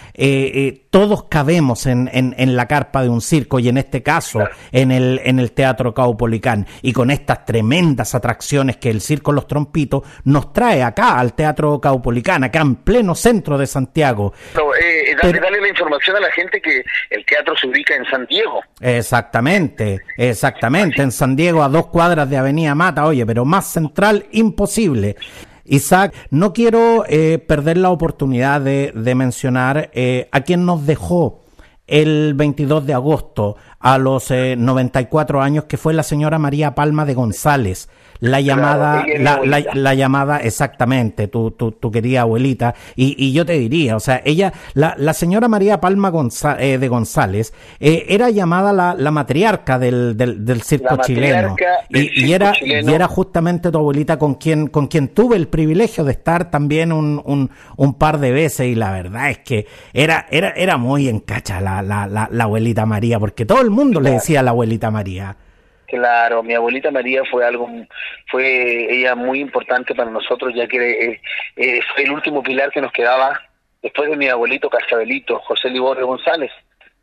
todos 0.94 1.24
cabemos 1.24 1.86
en, 1.86 2.08
en, 2.12 2.36
en 2.38 2.54
la 2.54 2.68
carpa 2.68 3.02
de 3.02 3.08
un 3.08 3.20
circo 3.20 3.58
y 3.58 3.68
en 3.68 3.78
este 3.78 4.04
caso 4.04 4.44
en 4.70 4.92
el, 4.92 5.20
en 5.24 5.40
el 5.40 5.50
Teatro 5.50 5.92
Caupolicán 5.92 6.68
y 6.82 6.92
con 6.92 7.10
estas 7.10 7.44
tremendas 7.44 8.14
atracciones 8.14 8.76
que 8.76 8.90
el 8.90 9.00
Circo 9.00 9.32
Los 9.32 9.48
Trompitos 9.48 10.04
nos 10.22 10.52
trae 10.52 10.84
acá 10.84 11.18
al 11.18 11.34
Teatro 11.34 11.80
Caupolicán, 11.80 12.44
acá 12.44 12.60
en 12.60 12.76
pleno 12.76 13.16
centro 13.16 13.58
de 13.58 13.66
Santiago. 13.66 14.34
Eh, 14.54 15.10
eh, 15.10 15.16
dale, 15.20 15.60
la 15.60 15.68
información 15.68 16.14
a 16.14 16.20
la 16.20 16.30
gente 16.30 16.60
que 16.60 16.84
el 17.10 17.26
teatro 17.26 17.56
se 17.56 17.66
ubica 17.66 17.96
en 17.96 18.04
San 18.04 18.24
Diego. 18.26 18.62
Exactamente, 18.80 20.00
exactamente, 20.16 21.02
en 21.02 21.10
San 21.10 21.34
Diego 21.34 21.64
a 21.64 21.68
dos 21.68 21.88
cuadras 21.88 22.30
de 22.30 22.36
Avenida 22.36 22.76
Mata, 22.76 23.04
oye, 23.04 23.26
pero 23.26 23.44
más 23.44 23.66
central 23.66 24.26
imposible. 24.30 25.16
Isaac, 25.64 26.14
no 26.30 26.52
quiero 26.52 27.04
eh, 27.08 27.38
perder 27.38 27.78
la 27.78 27.90
oportunidad 27.90 28.60
de, 28.60 28.92
mencionar 29.14 29.90
a 30.30 30.40
quien 30.42 30.66
nos 30.66 30.86
dejó 30.86 31.40
el 31.86 32.34
22 32.34 32.86
de 32.86 32.94
agosto 32.94 33.56
a 33.84 33.98
los 33.98 34.30
94 34.30 35.38
eh, 35.38 35.44
años, 35.44 35.64
que 35.64 35.76
fue 35.76 35.92
la 35.92 36.02
señora 36.02 36.38
María 36.38 36.74
Palma 36.74 37.04
de 37.04 37.12
González, 37.12 37.90
la 38.20 38.40
llamada, 38.40 39.04
la, 39.18 39.40
la, 39.74 39.94
llamada 39.94 40.38
exactamente, 40.38 41.28
tu, 41.28 41.50
tu, 41.50 41.72
tu 41.72 41.90
querida 41.90 42.22
abuelita, 42.22 42.74
y, 42.96 43.14
y, 43.22 43.34
yo 43.34 43.44
te 43.44 43.52
diría, 43.58 43.96
o 43.96 44.00
sea, 44.00 44.22
ella, 44.24 44.54
la, 44.72 44.94
la 44.96 45.12
señora 45.12 45.48
María 45.48 45.80
Palma 45.80 46.10
eh, 46.58 46.78
de 46.78 46.88
González, 46.88 47.52
eh, 47.78 48.06
era 48.08 48.30
llamada 48.30 48.72
la, 48.72 48.94
la 48.94 49.10
matriarca 49.10 49.78
del, 49.78 50.16
del, 50.16 50.46
del 50.46 50.62
circo 50.62 50.96
chileno, 51.04 51.54
y, 51.90 52.24
y, 52.24 52.32
era, 52.32 52.54
y 52.62 52.90
era 52.90 53.06
justamente 53.06 53.70
tu 53.70 53.76
abuelita 53.76 54.18
con 54.18 54.36
quien, 54.36 54.68
con 54.68 54.86
quien 54.86 55.08
tuve 55.08 55.36
el 55.36 55.48
privilegio 55.48 56.04
de 56.04 56.12
estar 56.12 56.50
también 56.50 56.90
un, 56.90 57.20
un, 57.26 57.50
un 57.76 57.94
par 57.94 58.18
de 58.18 58.32
veces, 58.32 58.68
y 58.68 58.74
la 58.76 58.92
verdad 58.92 59.28
es 59.28 59.38
que 59.40 59.66
era, 59.92 60.26
era, 60.30 60.50
era 60.52 60.78
muy 60.78 61.10
encacha 61.10 61.60
la, 61.60 61.82
la, 61.82 62.06
la, 62.06 62.30
la 62.32 62.44
abuelita 62.44 62.86
María, 62.86 63.20
porque 63.20 63.44
todo 63.44 63.60
el 63.60 63.73
mundo 63.74 64.00
le 64.00 64.12
decía 64.12 64.40
a 64.40 64.42
la 64.42 64.50
abuelita 64.50 64.90
María. 64.90 65.36
Claro, 65.86 66.42
mi 66.42 66.54
abuelita 66.54 66.90
María 66.90 67.22
fue 67.30 67.46
algo, 67.46 67.68
fue 68.28 68.92
ella 68.92 69.14
muy 69.14 69.40
importante 69.40 69.94
para 69.94 70.10
nosotros, 70.10 70.52
ya 70.54 70.66
que 70.66 70.90
eh, 70.90 71.20
eh, 71.56 71.80
fue 71.94 72.04
el 72.04 72.10
último 72.12 72.42
pilar 72.42 72.70
que 72.70 72.80
nos 72.80 72.92
quedaba 72.92 73.40
después 73.82 74.08
de 74.08 74.16
mi 74.16 74.28
abuelito 74.28 74.70
Casabelito, 74.70 75.38
José 75.40 75.68
Liborio 75.68 76.06
González. 76.06 76.50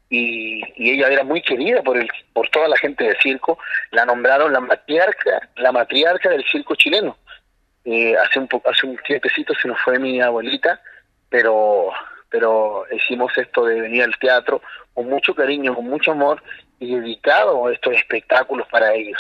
Y, 0.10 0.62
ella 0.78 1.08
era 1.08 1.24
muy 1.24 1.42
querida 1.42 1.82
por 1.84 1.98
el 1.98 2.10
por 2.34 2.50
toda 2.50 2.68
la 2.68 2.76
gente 2.76 3.06
del 3.06 3.16
circo 3.22 3.58
la 3.92 4.04
nombraron 4.04 4.52
la 4.52 4.60
matriarca 4.60 5.48
la 5.56 5.72
matriarca 5.72 6.30
del 6.30 6.44
circo 6.44 6.76
chileno 6.76 7.16
eh, 7.86 8.14
hace 8.18 8.40
un 8.40 8.50
hace 8.66 8.88
un 8.88 8.98
tiempecito 9.08 9.54
se 9.54 9.70
nos 9.70 9.80
fue 9.80 10.00
mi 10.00 10.20
abuelita 10.20 10.82
pero 11.30 11.92
pero 12.32 12.86
hicimos 12.92 13.38
esto 13.38 13.66
de 13.66 13.82
venir 13.82 14.04
al 14.04 14.18
teatro 14.18 14.62
con 14.94 15.08
mucho 15.08 15.36
cariño, 15.36 15.76
con 15.76 15.86
mucho 15.86 16.14
amor 16.14 16.42
y 16.80 16.96
dedicado 16.96 17.68
a 17.68 17.74
estos 17.74 17.94
espectáculos 17.94 18.68
para 18.72 18.94
ellos, 18.94 19.20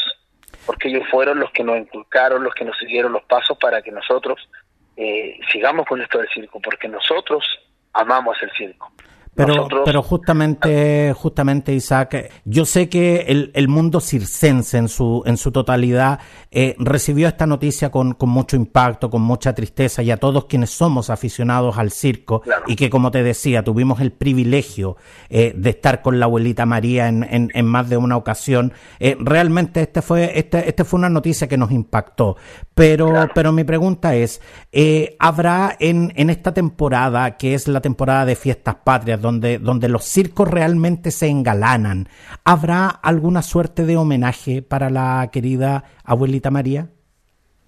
porque 0.65 0.87
ellos 0.87 1.03
fueron 1.11 1.39
los 1.39 1.51
que 1.51 1.63
nos 1.63 1.77
inculcaron, 1.77 2.43
los 2.43 2.55
que 2.55 2.65
nos 2.65 2.77
siguieron 2.79 3.11
los 3.11 3.23
pasos 3.23 3.57
para 3.59 3.81
que 3.81 3.91
nosotros 3.91 4.49
eh, 4.95 5.37
sigamos 5.51 5.85
con 5.85 6.01
esto 6.01 6.17
del 6.17 6.29
circo, 6.29 6.59
porque 6.61 6.87
nosotros 6.87 7.45
amamos 7.93 8.41
el 8.41 8.51
circo. 8.51 8.91
Pero, 9.33 9.67
pero 9.85 10.03
justamente, 10.03 11.13
justamente, 11.13 11.73
Isaac, 11.73 12.29
yo 12.43 12.65
sé 12.65 12.89
que 12.89 13.25
el, 13.29 13.51
el 13.53 13.69
mundo 13.69 14.01
circense 14.01 14.77
en 14.77 14.89
su, 14.89 15.23
en 15.25 15.37
su 15.37 15.53
totalidad 15.53 16.19
eh, 16.51 16.75
recibió 16.79 17.29
esta 17.29 17.47
noticia 17.47 17.91
con, 17.91 18.13
con, 18.13 18.29
mucho 18.29 18.57
impacto, 18.57 19.09
con 19.09 19.21
mucha 19.21 19.55
tristeza, 19.55 20.03
y 20.03 20.11
a 20.11 20.17
todos 20.17 20.45
quienes 20.45 20.71
somos 20.71 21.09
aficionados 21.09 21.77
al 21.77 21.91
circo, 21.91 22.41
y 22.67 22.75
que, 22.75 22.89
como 22.89 23.09
te 23.09 23.23
decía, 23.23 23.63
tuvimos 23.63 24.01
el 24.01 24.11
privilegio 24.11 24.97
eh, 25.29 25.53
de 25.55 25.69
estar 25.69 26.01
con 26.01 26.19
la 26.19 26.25
abuelita 26.25 26.65
María 26.65 27.07
en, 27.07 27.23
en, 27.23 27.51
en 27.53 27.65
más 27.65 27.87
de 27.87 27.95
una 27.95 28.17
ocasión, 28.17 28.73
eh, 28.99 29.15
realmente 29.17 29.81
este 29.81 30.01
fue, 30.01 30.37
este, 30.37 30.67
este 30.67 30.83
fue 30.83 30.97
una 30.97 31.09
noticia 31.09 31.47
que 31.47 31.57
nos 31.57 31.71
impactó. 31.71 32.35
Pero, 32.75 33.29
pero 33.33 33.53
mi 33.53 33.63
pregunta 33.63 34.13
es, 34.13 34.41
eh, 34.73 35.15
¿habrá 35.19 35.77
en, 35.79 36.11
en 36.17 36.29
esta 36.29 36.53
temporada, 36.53 37.37
que 37.37 37.53
es 37.53 37.69
la 37.69 37.79
temporada 37.79 38.25
de 38.25 38.35
fiestas 38.35 38.75
patrias, 38.83 39.20
donde, 39.21 39.59
donde 39.59 39.87
los 39.87 40.03
circos 40.03 40.49
realmente 40.49 41.11
se 41.11 41.27
engalanan. 41.27 42.09
¿Habrá 42.43 42.87
alguna 42.87 43.41
suerte 43.41 43.85
de 43.85 43.97
homenaje 43.97 44.61
para 44.61 44.89
la 44.89 45.29
querida 45.31 45.83
abuelita 46.03 46.51
María? 46.51 46.87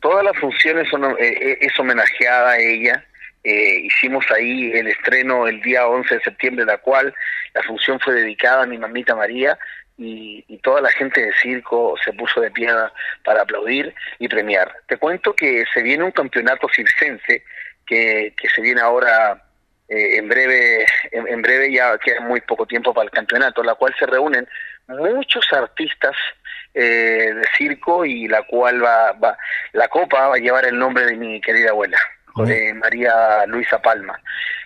todas 0.04 0.24
las 0.24 0.38
funciones 0.38 0.88
son, 0.90 1.06
eh, 1.06 1.16
eh, 1.20 1.58
es 1.62 1.80
homenajeada 1.80 2.52
a 2.52 2.60
ella. 2.60 3.06
Eh, 3.44 3.80
hicimos 3.84 4.26
ahí 4.32 4.72
el 4.74 4.88
estreno 4.88 5.48
el 5.48 5.62
día 5.62 5.88
11 5.88 6.16
de 6.16 6.22
septiembre, 6.22 6.66
la 6.66 6.78
cual 6.78 7.16
la 7.54 7.64
función 7.64 8.00
fue 8.00 8.14
dedicada 8.14 8.64
a 8.64 8.68
mi 8.68 8.78
mamita 8.78 9.16
María 9.16 9.58
y, 9.98 10.44
toda 10.62 10.82
la 10.82 10.90
gente 10.92 11.20
de 11.20 11.34
circo 11.42 11.96
se 12.04 12.14
puso 12.14 12.40
de 12.40 12.50
pie 12.52 12.70
para 13.26 13.42
aplaudir 13.42 13.94
y 14.18 14.30
premiar. 14.30 14.74
Te 14.88 14.96
cuento 14.96 15.36
que 15.36 15.66
se 15.74 15.82
viene 15.82 16.06
un 16.06 16.12
campeonato 16.12 16.70
circense 16.74 17.44
que, 17.86 18.34
que 18.38 18.48
se 18.50 18.62
viene 18.62 18.80
ahora 18.80 19.43
en 19.94 20.28
breve, 20.28 20.86
en, 21.12 21.42
breve 21.42 21.72
ya 21.72 21.98
queda 21.98 22.22
muy 22.22 22.42
poco 22.42 22.66
tiempo 22.66 22.94
para 22.94 23.06
el 23.06 23.12
campeonato, 23.12 23.64
la 23.64 23.76
cual 23.76 23.94
se 23.98 24.06
reúnen 24.06 24.48
muchos 24.88 25.46
artistas 25.52 26.16
eh, 26.74 27.32
de 27.34 27.44
circo 27.58 28.06
y 28.06 28.28
la 28.28 28.44
cual 28.44 28.84
va, 28.84 29.12
va, 29.14 29.38
la 29.74 29.88
copa 29.88 30.28
va 30.30 30.36
a 30.36 30.40
llevar 30.40 30.66
el 30.66 30.78
nombre 30.78 31.06
de 31.06 31.16
mi 31.16 31.40
querida 31.42 31.70
abuela, 31.70 31.98
de 32.38 32.74
María 32.74 33.46
Luisa 33.48 33.82
Palma. 33.82 34.20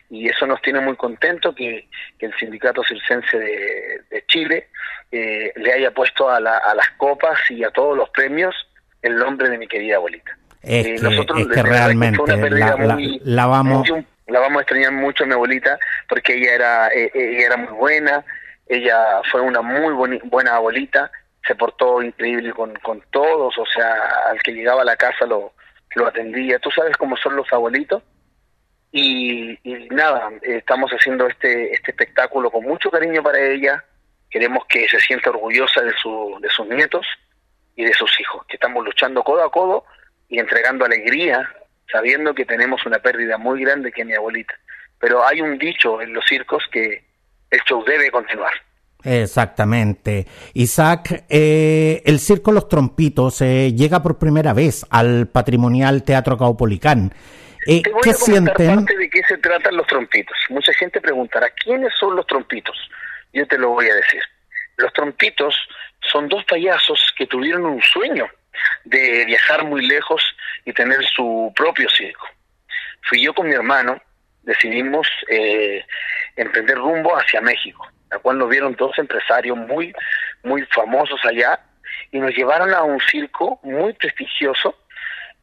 Y 0.09 0.29
eso 0.29 0.45
nos 0.45 0.61
tiene 0.61 0.79
muy 0.79 0.95
contentos 0.95 1.53
que, 1.53 1.87
el 2.19 2.33
Sindicato 2.37 2.81
Circense 2.83 3.37
de, 3.37 4.23
Chile 4.27 4.69
eh, 5.11 5.51
le 5.55 5.73
haya 5.73 5.91
puesto 5.91 6.29
a, 6.29 6.39
la, 6.39 6.57
a 6.57 6.73
las 6.75 6.89
copas 6.91 7.39
y 7.49 7.63
a 7.63 7.71
todos 7.71 7.97
los 7.97 8.09
premios 8.09 8.55
el 9.01 9.17
nombre 9.17 9.49
de 9.49 9.57
mi 9.57 9.67
querida 9.67 9.97
abuelita. 9.97 10.37
Es 10.61 10.85
eh, 10.85 10.95
que, 10.99 11.41
es 11.41 11.47
que 11.47 11.63
realmente 11.63 12.21
la, 13.23 13.45
vamos... 13.45 13.89
La 14.27 14.39
vamos 14.39 14.59
a 14.59 14.61
extrañar 14.61 14.91
mucho 14.91 15.23
a 15.23 15.27
mi 15.27 15.33
abuelita 15.33 15.79
porque 16.07 16.35
ella 16.35 16.53
era, 16.53 16.89
ella 16.93 17.45
era 17.45 17.57
muy 17.57 17.73
buena, 17.73 18.25
ella 18.67 19.21
fue 19.31 19.41
una 19.41 19.61
muy 19.61 20.19
buena 20.23 20.55
abuelita, 20.55 21.11
se 21.45 21.55
portó 21.55 22.01
increíble 22.01 22.51
con, 22.53 22.75
con 22.75 23.01
todos, 23.09 23.57
o 23.57 23.65
sea, 23.65 23.95
al 24.29 24.41
que 24.43 24.51
llegaba 24.51 24.81
a 24.81 24.85
la 24.85 24.97
casa 24.97 25.25
lo, 25.25 25.53
lo 25.95 26.07
atendía. 26.07 26.59
Tú 26.59 26.69
sabes 26.71 26.95
cómo 26.97 27.17
son 27.17 27.35
los 27.35 27.51
abuelitos. 27.51 28.03
Y, 28.91 29.59
nada, 29.91 30.31
estamos 30.41 30.91
haciendo 30.91 31.27
este, 31.27 31.73
este 31.73 31.91
espectáculo 31.91 32.49
con 32.49 32.63
mucho 32.63 32.89
cariño 32.89 33.21
para 33.21 33.39
ella. 33.39 33.83
Queremos 34.29 34.65
que 34.65 34.87
se 34.87 34.99
sienta 34.99 35.29
orgullosa 35.29 35.81
de, 35.81 35.93
su, 36.01 36.37
de 36.41 36.49
sus 36.49 36.67
nietos 36.67 37.05
y 37.75 37.85
de 37.85 37.93
sus 37.93 38.19
hijos, 38.19 38.45
que 38.47 38.55
estamos 38.55 38.83
luchando 38.83 39.23
codo 39.23 39.43
a 39.43 39.51
codo 39.51 39.85
y 40.29 40.39
entregando 40.39 40.85
alegría, 40.85 41.49
sabiendo 41.91 42.33
que 42.33 42.45
tenemos 42.45 42.85
una 42.85 42.99
pérdida 42.99 43.37
muy 43.37 43.61
grande 43.61 43.91
que 43.91 44.01
es 44.01 44.07
mi 44.07 44.13
abuelita. 44.13 44.53
Pero 44.99 45.25
hay 45.25 45.41
un 45.41 45.57
dicho 45.57 46.01
en 46.01 46.13
los 46.13 46.25
circos 46.25 46.63
que 46.71 47.03
el 47.51 47.59
show 47.61 47.83
debe 47.85 48.11
continuar. 48.11 48.53
Exactamente. 49.03 50.25
Isaac, 50.53 51.25
eh, 51.29 52.01
el 52.05 52.19
Circo 52.19 52.51
Los 52.51 52.67
Trompitos 52.67 53.41
eh, 53.41 53.73
llega 53.73 54.01
por 54.01 54.17
primera 54.17 54.53
vez 54.53 54.85
al 54.89 55.27
patrimonial 55.27 56.03
Teatro 56.03 56.37
Caupolicán. 56.37 57.13
Eh, 57.67 57.81
Te 57.83 57.91
voy 57.91 58.01
¿Qué 58.01 58.09
a 58.11 58.13
sienten? 58.13 58.85
de 58.85 59.09
qué 59.09 59.21
se 59.27 59.37
tratan 59.37 59.77
los 59.77 59.85
trompitos. 59.87 60.37
Mucha 60.49 60.73
gente 60.73 60.99
preguntará, 61.01 61.49
¿quiénes 61.51 61.93
son 61.99 62.15
los 62.15 62.25
trompitos? 62.25 62.75
Yo 63.33 63.45
te 63.47 63.57
lo 63.57 63.69
voy 63.69 63.89
a 63.89 63.95
decir. 63.95 64.21
Los 64.77 64.91
trompitos 64.93 65.55
son 66.11 66.27
dos 66.27 66.43
payasos 66.45 66.99
que 67.17 67.27
tuvieron 67.27 67.65
un 67.65 67.81
sueño 67.81 68.25
de 68.85 69.25
viajar 69.25 69.65
muy 69.65 69.85
lejos 69.85 70.21
y 70.67 70.73
tener 70.73 71.01
su 71.05 71.51
propio 71.55 71.89
circo. 71.89 72.27
Fui 73.03 73.23
yo 73.23 73.33
con 73.33 73.47
mi 73.47 73.53
hermano, 73.53 74.01
decidimos 74.43 75.07
eh, 75.29 75.81
emprender 76.35 76.77
rumbo 76.77 77.15
hacia 77.15 77.39
México, 77.39 77.87
la 78.11 78.19
cual 78.19 78.37
nos 78.37 78.49
vieron 78.49 78.75
dos 78.75 78.91
empresarios 78.99 79.57
muy, 79.57 79.93
muy 80.43 80.63
famosos 80.65 81.23
allá 81.23 81.57
y 82.11 82.19
nos 82.19 82.35
llevaron 82.35 82.73
a 82.73 82.83
un 82.83 82.99
circo 82.99 83.61
muy 83.63 83.93
prestigioso 83.93 84.77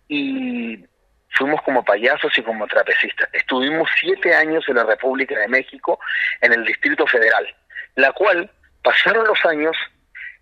y 0.08 0.84
fuimos 1.30 1.62
como 1.62 1.82
payasos 1.82 2.36
y 2.36 2.42
como 2.42 2.66
trapecistas. 2.66 3.26
Estuvimos 3.32 3.88
siete 3.98 4.34
años 4.34 4.62
en 4.68 4.74
la 4.74 4.84
República 4.84 5.38
de 5.38 5.48
México, 5.48 5.98
en 6.42 6.52
el 6.52 6.66
Distrito 6.66 7.06
Federal, 7.06 7.46
la 7.94 8.12
cual 8.12 8.50
pasaron 8.82 9.26
los 9.26 9.42
años 9.46 9.74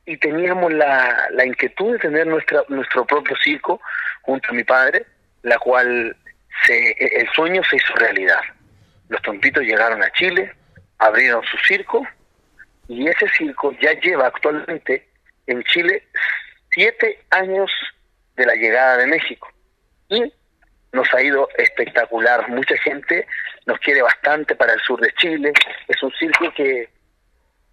y 0.07 0.17
teníamos 0.17 0.73
la, 0.73 1.29
la 1.31 1.47
inquietud 1.47 1.93
de 1.93 1.99
tener 2.01 2.27
nuestra, 2.27 2.65
nuestro 2.69 3.07
propio 3.07 3.37
circo 3.37 3.81
junto 4.23 4.51
a 4.51 4.55
mi 4.55 4.65
padre, 4.65 5.07
la 5.43 5.59
cual 5.59 6.17
se, 6.67 6.97
el 6.99 7.29
sueño 7.33 7.63
se 7.65 7.77
hizo 7.77 7.95
realidad 7.95 8.41
los 9.13 9.21
trompitos 9.21 9.63
llegaron 9.63 10.03
a 10.03 10.11
Chile, 10.13 10.51
abrieron 10.99 11.45
su 11.45 11.59
circo 11.59 12.07
y 12.89 13.07
ese 13.07 13.29
circo 13.37 13.73
ya 13.79 13.93
lleva 14.01 14.27
actualmente 14.27 15.07
en 15.47 15.63
Chile 15.65 16.03
siete 16.71 17.21
años 17.29 17.71
de 18.37 18.47
la 18.47 18.55
llegada 18.55 18.97
de 18.97 19.07
México 19.07 19.53
y 20.09 20.33
nos 20.93 21.13
ha 21.13 21.23
ido 21.23 21.47
espectacular. 21.59 22.49
Mucha 22.49 22.75
gente 22.79 23.27
nos 23.67 23.79
quiere 23.81 24.01
bastante 24.01 24.55
para 24.55 24.73
el 24.73 24.81
sur 24.81 24.99
de 24.99 25.13
Chile. 25.19 25.53
Es 25.89 26.03
un 26.03 26.11
circo 26.13 26.51
que 26.55 26.89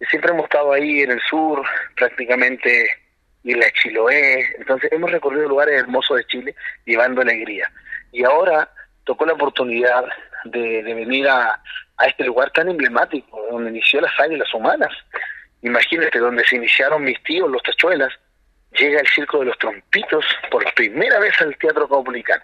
siempre 0.09 0.31
hemos 0.31 0.43
estado 0.43 0.73
ahí 0.73 1.03
en 1.03 1.11
el 1.11 1.21
sur, 1.21 1.65
prácticamente 1.95 2.85
y 3.43 3.53
la 3.53 3.71
Chiloé. 3.71 4.55
Entonces 4.57 4.91
hemos 4.91 5.11
recorrido 5.11 5.47
lugares 5.47 5.79
hermosos 5.79 6.17
de 6.17 6.25
Chile 6.25 6.55
llevando 6.85 7.21
alegría. 7.21 7.71
Y 8.11 8.23
ahora 8.23 8.69
tocó 9.03 9.25
la 9.25 9.33
oportunidad 9.33 10.05
de, 10.45 10.83
venir 10.83 11.27
a, 11.27 11.61
este 12.07 12.23
lugar 12.23 12.49
tan 12.51 12.69
emblemático, 12.69 13.41
donde 13.51 13.71
inició 13.71 13.99
las 14.01 14.17
águilas 14.19 14.53
humanas. 14.53 14.89
Imagínate, 15.61 16.19
donde 16.19 16.45
se 16.45 16.55
iniciaron 16.55 17.03
mis 17.03 17.21
tíos, 17.23 17.49
los 17.49 17.61
tachuelas, 17.61 18.13
llega 18.77 19.01
el 19.01 19.07
circo 19.07 19.39
de 19.39 19.45
los 19.45 19.57
trompitos 19.57 20.23
por 20.49 20.63
primera 20.75 21.19
vez 21.19 21.33
al 21.41 21.57
Teatro 21.57 21.89
Caupolicán. 21.89 22.39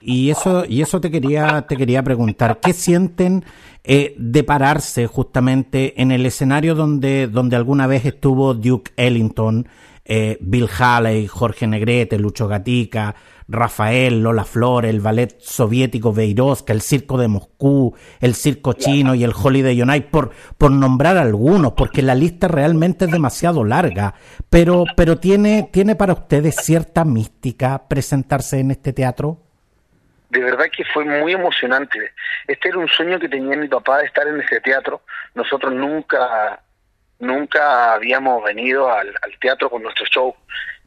Y 0.00 0.30
eso, 0.30 0.64
y 0.68 0.82
eso 0.82 1.00
te 1.00 1.10
quería, 1.10 1.64
te 1.66 1.76
quería 1.76 2.02
preguntar, 2.02 2.58
¿qué 2.60 2.72
sienten 2.72 3.44
eh, 3.84 4.14
de 4.18 4.44
pararse 4.44 5.06
justamente 5.06 6.00
en 6.00 6.12
el 6.12 6.26
escenario 6.26 6.74
donde, 6.74 7.26
donde 7.26 7.56
alguna 7.56 7.86
vez 7.86 8.04
estuvo 8.04 8.54
Duke 8.54 8.92
Ellington, 8.96 9.66
eh, 10.08 10.38
Bill 10.40 10.68
Haley, 10.68 11.26
Jorge 11.26 11.66
Negrete, 11.66 12.18
Lucho 12.18 12.48
Gatica, 12.48 13.14
Rafael, 13.46 14.22
Lola 14.22 14.44
Flores, 14.44 14.90
el 14.90 15.00
ballet 15.00 15.38
soviético 15.38 16.12
Beirovska, 16.12 16.72
el 16.72 16.80
circo 16.80 17.18
de 17.18 17.28
Moscú, 17.28 17.94
el 18.20 18.34
circo 18.34 18.72
chino 18.72 19.14
y 19.14 19.24
el 19.24 19.32
Holiday 19.32 19.80
on 19.82 19.94
Ice, 19.94 20.08
por, 20.10 20.30
por 20.56 20.70
nombrar 20.70 21.16
algunos, 21.16 21.72
porque 21.72 22.02
la 22.02 22.14
lista 22.14 22.48
realmente 22.48 23.04
es 23.04 23.10
demasiado 23.10 23.64
larga, 23.64 24.14
pero, 24.50 24.84
pero 24.96 25.18
tiene, 25.18 25.68
tiene 25.72 25.94
para 25.94 26.14
ustedes 26.14 26.56
cierta 26.56 27.04
mística 27.04 27.86
presentarse 27.88 28.60
en 28.60 28.70
este 28.70 28.92
teatro. 28.92 29.42
De 30.30 30.40
verdad 30.40 30.66
que 30.74 30.84
fue 30.84 31.06
muy 31.06 31.32
emocionante. 31.32 32.12
Este 32.46 32.68
era 32.68 32.78
un 32.78 32.88
sueño 32.88 33.18
que 33.18 33.30
tenía 33.30 33.56
mi 33.56 33.68
papá 33.68 33.98
de 33.98 34.04
estar 34.04 34.26
en 34.26 34.40
ese 34.40 34.60
teatro. 34.60 35.00
Nosotros 35.34 35.72
nunca, 35.72 36.60
nunca 37.18 37.94
habíamos 37.94 38.42
venido 38.44 38.90
al, 38.90 39.14
teatro 39.40 39.70
con 39.70 39.82
nuestro 39.82 40.06
show 40.06 40.34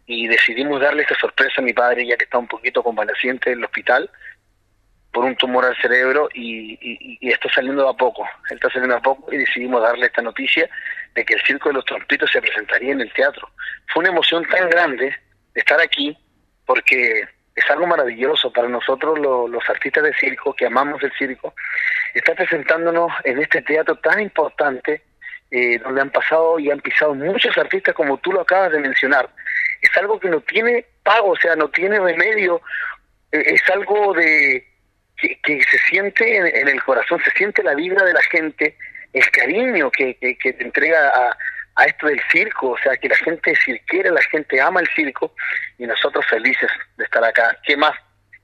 y 0.06 0.28
decidimos 0.28 0.82
darle 0.82 1.04
esta 1.04 1.16
sorpresa 1.16 1.62
a 1.62 1.64
mi 1.64 1.74
padre, 1.74 2.06
ya 2.06 2.18
que 2.18 2.26
está 2.26 2.38
un 2.38 2.48
poquito 2.48 2.84
convaleciente 2.84 3.52
en 3.52 3.60
el 3.60 3.66
hospital 3.66 4.10
por 5.12 5.26
un 5.26 5.36
tumor 5.36 5.66
al 5.66 5.76
cerebro 5.78 6.30
y, 6.34 7.18
está 7.22 7.50
saliendo 7.50 7.88
a 7.88 7.96
poco. 7.96 8.24
Él 8.50 8.56
está 8.56 8.70
saliendo 8.70 8.96
a 8.96 9.02
poco 9.02 9.32
y 9.34 9.38
decidimos 9.38 9.82
darle 9.82 10.06
esta 10.06 10.22
noticia 10.22 10.70
de 11.14 11.26
que 11.26 11.34
el 11.34 11.42
Circo 11.42 11.70
de 11.70 11.76
los 11.76 11.86
Trompitos 11.86 12.32
se 12.32 12.42
presentaría 12.42 12.94
en 12.94 13.02
el 13.02 13.14
teatro. 13.14 13.50
Fue 13.88 14.02
una 14.02 14.10
emoción 14.10 14.46
tan 14.46 14.70
grande 14.70 15.14
de 15.54 15.60
estar 15.60 15.80
aquí 15.82 16.18
porque 16.66 17.28
es 17.56 17.70
algo 17.70 17.86
maravilloso 17.88 18.52
para 18.52 18.70
nosotros 18.70 19.20
los 19.20 19.70
artistas 19.70 20.04
de 20.04 20.14
circo 20.14 20.54
que 20.54 20.66
amamos 20.66 21.04
el 21.04 21.12
circo. 21.18 21.54
Está 22.14 22.34
presentándonos 22.34 23.12
en 23.26 23.40
este 23.40 23.62
teatro 23.62 23.96
tan 23.98 24.22
importante 24.22 25.04
eh, 25.52 25.78
donde 25.80 26.02
han 26.02 26.10
pasado 26.10 26.58
y 26.60 26.72
han 26.72 26.80
pisado 26.80 27.14
muchos 27.14 27.58
artistas 27.58 27.94
como 27.94 28.18
tú 28.18 28.32
lo 28.32 28.42
acabas 28.42 28.72
de 28.72 28.80
mencionar 28.80 29.30
es 29.82 29.98
algo 29.98 30.20
que 30.20 30.30
no 30.30 30.42
tiene 30.42 30.86
pago, 31.04 31.32
o 31.32 31.36
sea, 31.36 31.56
no 31.56 31.70
tiene 31.70 32.00
remedio, 32.00 32.62
e, 33.32 33.40
es 33.40 33.62
algo 33.70 34.14
de 34.14 34.66
que, 35.18 35.62
se 35.64 35.78
siente 35.90 36.38
en, 36.38 36.68
el 36.68 36.84
corazón, 36.84 37.22
se 37.24 37.32
siente 37.32 37.62
la 37.64 37.76
vibra 37.76 38.04
de 38.06 38.14
la 38.14 38.22
gente, 38.24 38.76
el 39.14 39.30
cariño 39.32 39.92
que, 39.92 40.16
que, 40.16 40.54
te 40.54 40.64
entrega 40.64 41.10
a, 41.10 41.38
a, 41.76 41.86
esto 41.86 42.08
del 42.08 42.20
circo, 42.32 42.72
o 42.72 42.78
sea, 42.80 42.98
que 42.98 43.10
la 43.10 43.18
gente 43.18 43.54
cirquera, 43.64 44.12
la 44.12 44.22
gente 44.24 44.60
ama 44.60 44.80
el 44.80 44.88
circo 44.96 45.34
y 45.78 45.86
nosotros 45.86 46.26
felices 46.28 46.72
de 46.98 47.04
estar 47.04 47.24
acá. 47.24 47.56
¿Qué 47.64 47.78
más? 47.78 47.94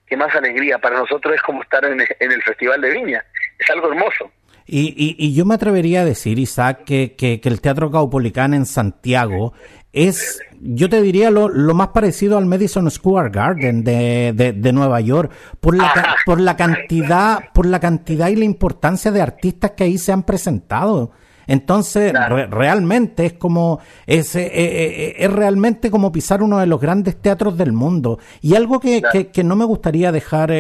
¿Qué 0.06 0.16
más 0.16 0.34
alegría? 0.36 0.78
Para 0.78 0.98
nosotros 0.98 1.34
es 1.36 1.42
como 1.42 1.64
estar 1.64 1.84
en, 1.86 2.00
el 2.00 2.44
Festival 2.44 2.82
de 2.82 2.92
Viña, 2.92 3.26
es 3.58 3.70
algo 3.72 3.90
hermoso. 3.90 4.32
Y, 4.70 5.16
y, 5.18 5.34
yo 5.34 5.46
me 5.46 5.56
atrevería 5.56 6.02
a 6.02 6.06
decir, 6.06 6.40
Isaac, 6.40 6.84
que, 6.84 7.16
que, 7.16 7.40
que 7.40 7.48
el 7.48 7.62
Teatro 7.62 7.90
Caupolicán 7.90 8.54
en 8.54 8.66
Santiago 8.66 9.54
es, 9.94 10.42
yo 10.62 10.90
te 10.90 11.02
diría, 11.02 11.32
lo, 11.32 11.48
lo, 11.48 11.74
más 11.74 11.90
parecido 11.90 12.38
al 12.38 12.46
Madison 12.46 12.92
Square 12.92 13.30
Garden 13.30 13.84
de, 13.86 14.34
de, 14.34 14.74
Nueva 14.74 15.00
York, 15.00 15.32
por 15.62 15.76
la, 15.76 16.18
por 16.26 16.42
la 16.42 16.58
cantidad, 16.58 17.46
por 17.54 17.66
la 17.66 17.80
cantidad 17.80 18.28
y 18.28 18.36
la 18.36 18.46
importancia 18.46 19.12
de 19.12 19.22
artistas 19.22 19.72
que 19.72 19.86
ahí 19.86 19.98
se 19.98 20.12
han 20.12 20.24
presentado. 20.24 21.12
Entonces, 21.48 22.13
realmente 22.50 23.25
es 23.25 23.34
como, 23.34 23.80
es, 24.06 24.36
eh, 24.36 24.50
eh, 24.54 25.16
es, 25.18 25.32
realmente 25.32 25.89
como 25.89 26.12
pisar 26.12 26.44
uno 26.44 26.60
de 26.60 26.68
los 26.68 26.80
grandes 26.80 27.18
teatros 27.22 27.58
del 27.58 27.74
mundo. 27.74 28.20
Y 28.42 28.56
algo 28.56 28.80
que, 28.80 29.01
que, 29.34 29.44
no 29.44 29.56
me 29.56 29.66
gustaría 29.66 30.12
dejar, 30.12 30.51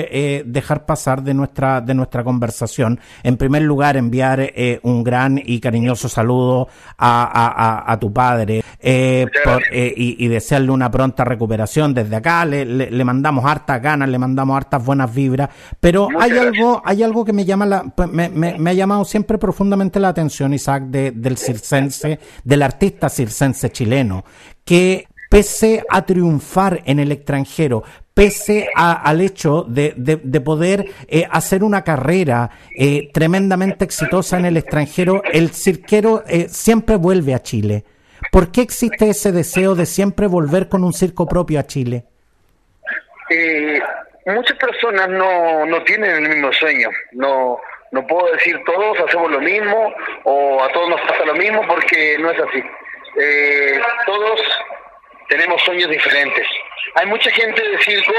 dejar 0.45 0.85
pasar 0.85 1.23
de 1.23 1.33
nuestra, 1.33 1.81
de 1.81 1.93
nuestra 1.93 2.23
conversación, 2.23 2.99
en 3.23 3.37
primer 3.37 3.63
lugar, 3.63 3.97
enviar 3.97 4.53
un 4.83 5.03
gran 5.03 5.41
y 5.43 5.59
cariñoso 5.59 6.09
saludo 6.09 6.67
a, 6.97 7.83
a, 7.85 7.91
a 7.91 7.99
tu 7.99 8.13
padre 8.13 8.63
y, 8.81 10.25
y, 10.25 10.27
desearle 10.27 10.71
una 10.71 10.89
pronta 10.89 11.23
recuperación. 11.23 11.93
Desde 11.93 12.15
acá. 12.15 12.45
Le, 12.45 12.65
le, 12.65 13.03
mandamos 13.03 13.45
hartas 13.45 13.81
ganas, 13.81 14.09
le 14.09 14.17
mandamos 14.17 14.57
hartas 14.57 14.83
buenas 14.83 15.13
vibras, 15.13 15.49
pero 15.79 16.07
hay 16.19 16.37
algo, 16.37 16.81
hay 16.83 17.03
algo 17.03 17.23
que 17.25 17.33
me 17.33 17.45
llama 17.45 17.65
la, 17.65 17.85
me, 18.11 18.29
me, 18.29 18.69
ha 18.69 18.73
llamado 18.73 19.05
siempre 19.05 19.37
profundamente 19.37 19.99
la 19.99 20.09
atención, 20.09 20.53
Isaac, 20.53 20.76
de, 20.79 21.11
del 21.11 21.37
circense, 21.37 22.19
del 22.43 22.63
artista 22.63 23.09
circense 23.09 23.69
chileno, 23.69 24.23
que 24.63 25.07
pese 25.29 25.83
a 25.89 26.05
triunfar 26.05 26.81
en 26.85 26.99
el 26.99 27.11
extranjero, 27.11 27.83
pese 28.13 28.67
al 28.73 29.21
hecho 29.21 29.63
de, 29.63 29.93
de, 29.95 30.41
poder 30.41 30.85
eh, 31.07 31.27
hacer 31.29 31.63
una 31.63 31.83
carrera 31.83 32.49
eh, 32.75 33.11
tremendamente 33.13 33.85
exitosa 33.85 34.39
en 34.39 34.45
el 34.45 34.57
extranjero, 34.57 35.21
el 35.31 35.51
cirquero 35.51 36.23
eh, 36.27 36.47
siempre 36.49 36.95
vuelve 36.95 37.35
a 37.35 37.43
Chile. 37.43 37.83
¿Por 38.31 38.51
qué 38.51 38.61
existe 38.61 39.09
ese 39.09 39.31
deseo 39.31 39.75
de 39.75 39.85
siempre 39.85 40.25
volver 40.25 40.67
con 40.67 40.83
un 40.83 40.93
circo 40.93 41.27
propio 41.27 41.59
a 41.59 41.67
Chile? 41.67 42.05
muchas 44.25 44.57
personas 44.57 45.09
no, 45.09 45.65
no 45.65 45.83
tienen 45.83 46.23
el 46.23 46.29
mismo 46.29 46.51
sueño, 46.51 46.89
no, 47.13 47.59
no 47.91 48.05
puedo 48.05 48.31
decir 48.33 48.61
todos 48.65 48.99
hacemos 48.99 49.31
lo 49.31 49.39
mismo 49.39 49.93
o 50.23 50.63
a 50.63 50.71
todos 50.71 50.89
nos 50.89 51.01
pasa 51.01 51.25
lo 51.25 51.35
mismo 51.35 51.65
porque 51.67 52.17
no 52.19 52.31
es 52.31 52.39
así. 52.39 52.63
Eh, 53.19 53.79
todos 54.05 54.41
tenemos 55.29 55.61
sueños 55.63 55.89
diferentes. 55.89 56.47
Hay 56.95 57.05
mucha 57.07 57.31
gente 57.31 57.61
de 57.61 57.77
circo 57.79 58.13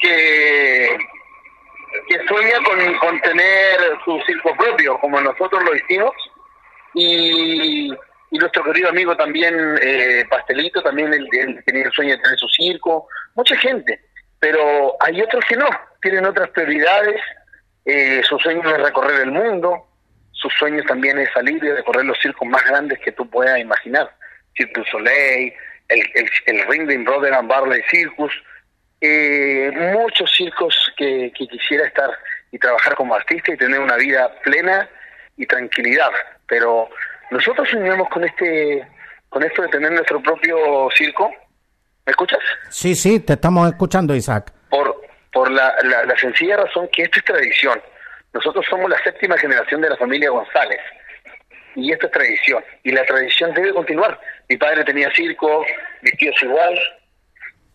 que, 0.00 0.98
que 2.08 2.26
sueña 2.26 2.58
con, 3.00 3.20
tener 3.20 3.80
su 4.04 4.20
circo 4.26 4.54
propio, 4.56 4.98
como 4.98 5.20
nosotros 5.20 5.62
lo 5.64 5.74
hicimos, 5.74 6.12
y, 6.94 7.92
y 8.30 8.38
nuestro 8.38 8.64
querido 8.64 8.90
amigo 8.90 9.16
también, 9.16 9.78
eh, 9.80 10.24
Pastelito, 10.28 10.82
también 10.82 11.10
tenía 11.64 11.84
el 11.84 11.92
sueño 11.92 12.16
de 12.16 12.22
tener 12.22 12.38
su 12.38 12.48
circo, 12.48 13.08
mucha 13.34 13.56
gente, 13.56 14.00
pero 14.38 14.94
hay 15.00 15.20
otros 15.22 15.44
que 15.46 15.56
no, 15.56 15.68
tienen 16.00 16.26
otras 16.26 16.50
prioridades 16.50 17.20
eh, 17.84 18.22
su 18.28 18.38
sueño 18.38 18.62
es 18.68 18.82
recorrer 18.82 19.20
el 19.22 19.32
mundo, 19.32 19.86
su 20.32 20.48
sueño 20.50 20.82
también 20.84 21.18
es 21.18 21.32
salir 21.32 21.62
y 21.62 21.70
recorrer 21.70 22.04
los 22.04 22.18
circos 22.18 22.48
más 22.48 22.64
grandes 22.64 22.98
que 23.00 23.12
tú 23.12 23.28
puedas 23.28 23.58
imaginar. 23.58 24.10
Cirque 24.56 24.80
du 24.80 24.84
Soleil, 24.86 25.52
el, 25.88 26.00
el, 26.14 26.30
el 26.46 26.66
Ring 26.66 26.86
de 26.86 26.98
Brother 26.98 27.34
and 27.34 27.48
Barley 27.48 27.82
Circus, 27.90 28.32
eh, 29.04 29.72
muchos 29.98 30.30
circos 30.30 30.74
que, 30.96 31.32
quisiera 31.34 31.86
estar 31.86 32.10
y 32.52 32.58
trabajar 32.58 32.94
como 32.94 33.14
artista 33.14 33.52
y 33.52 33.56
tener 33.56 33.80
una 33.80 33.96
vida 33.96 34.32
plena 34.44 34.88
y 35.36 35.44
tranquilidad. 35.44 36.10
Pero 36.46 36.88
nosotros 37.32 37.68
soñamos 37.68 38.08
con 38.10 38.22
este, 38.24 38.86
con 39.28 39.42
esto 39.42 39.62
de 39.62 39.68
tener 39.68 39.90
nuestro 39.90 40.22
propio 40.22 40.88
circo. 40.96 41.30
¿Me 42.06 42.10
escuchas? 42.10 42.38
Sí, 42.70 42.94
sí, 42.94 43.18
te 43.20 43.32
estamos 43.32 43.68
escuchando, 43.68 44.14
Isaac. 44.14 44.52
Por, 44.70 45.01
por 45.32 45.50
la, 45.50 45.74
la, 45.82 46.16
sencilla 46.16 46.58
razón 46.58 46.88
que 46.92 47.02
esto 47.02 47.18
es 47.18 47.24
tradición. 47.24 47.80
Nosotros 48.32 48.64
somos 48.68 48.90
la 48.90 49.02
séptima 49.02 49.36
generación 49.38 49.80
de 49.80 49.90
la 49.90 49.96
familia 49.96 50.30
González 50.30 50.80
y 51.74 51.90
esto 51.92 52.06
es 52.06 52.12
tradición 52.12 52.62
y 52.82 52.92
la 52.92 53.04
tradición 53.04 53.54
debe 53.54 53.72
continuar. 53.72 54.20
Mi 54.48 54.56
padre 54.56 54.84
tenía 54.84 55.10
circo, 55.14 55.64
mi 56.02 56.10
tío 56.12 56.30
es 56.30 56.42
igual 56.42 56.78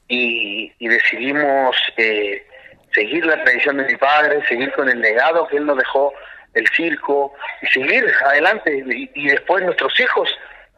y, 0.08 0.72
decidimos 0.80 1.76
eh, 1.98 2.46
seguir 2.94 3.26
la 3.26 3.44
tradición 3.44 3.78
de 3.78 3.86
mi 3.86 3.96
padre, 3.96 4.46
seguir 4.48 4.72
con 4.74 4.90
el 4.90 5.02
legado 5.02 5.48
que 5.48 5.58
él 5.58 5.66
nos 5.66 5.78
dejó 5.78 6.14
el 6.54 6.68
circo 6.70 7.34
y 7.62 7.68
seguir 7.68 8.06
adelante 8.26 8.84
y, 8.86 9.28
después 9.28 9.64
nuestros 9.64 10.00
hijos 10.00 10.30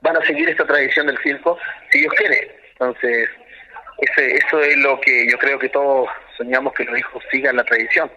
van 0.02 0.18
a 0.18 0.26
seguir 0.26 0.50
esta 0.50 0.66
tradición 0.66 1.08
del 1.08 1.18
circo 1.20 1.58
si 1.92 2.00
Dios 2.00 2.14
quiere. 2.16 2.56
Entonces, 2.72 3.30
ese, 4.00 4.36
eso 4.36 4.62
es 4.62 4.78
lo 4.78 5.00
que 5.02 5.30
yo 5.30 5.38
creo 5.38 5.60
que 5.60 5.70
todos 5.70 6.10
soñamos 6.40 6.74
que 6.74 6.86
los 6.86 6.98
hijos 6.98 7.24
sigan 7.30 7.58
la 7.58 7.64
tradición. 7.64 8.12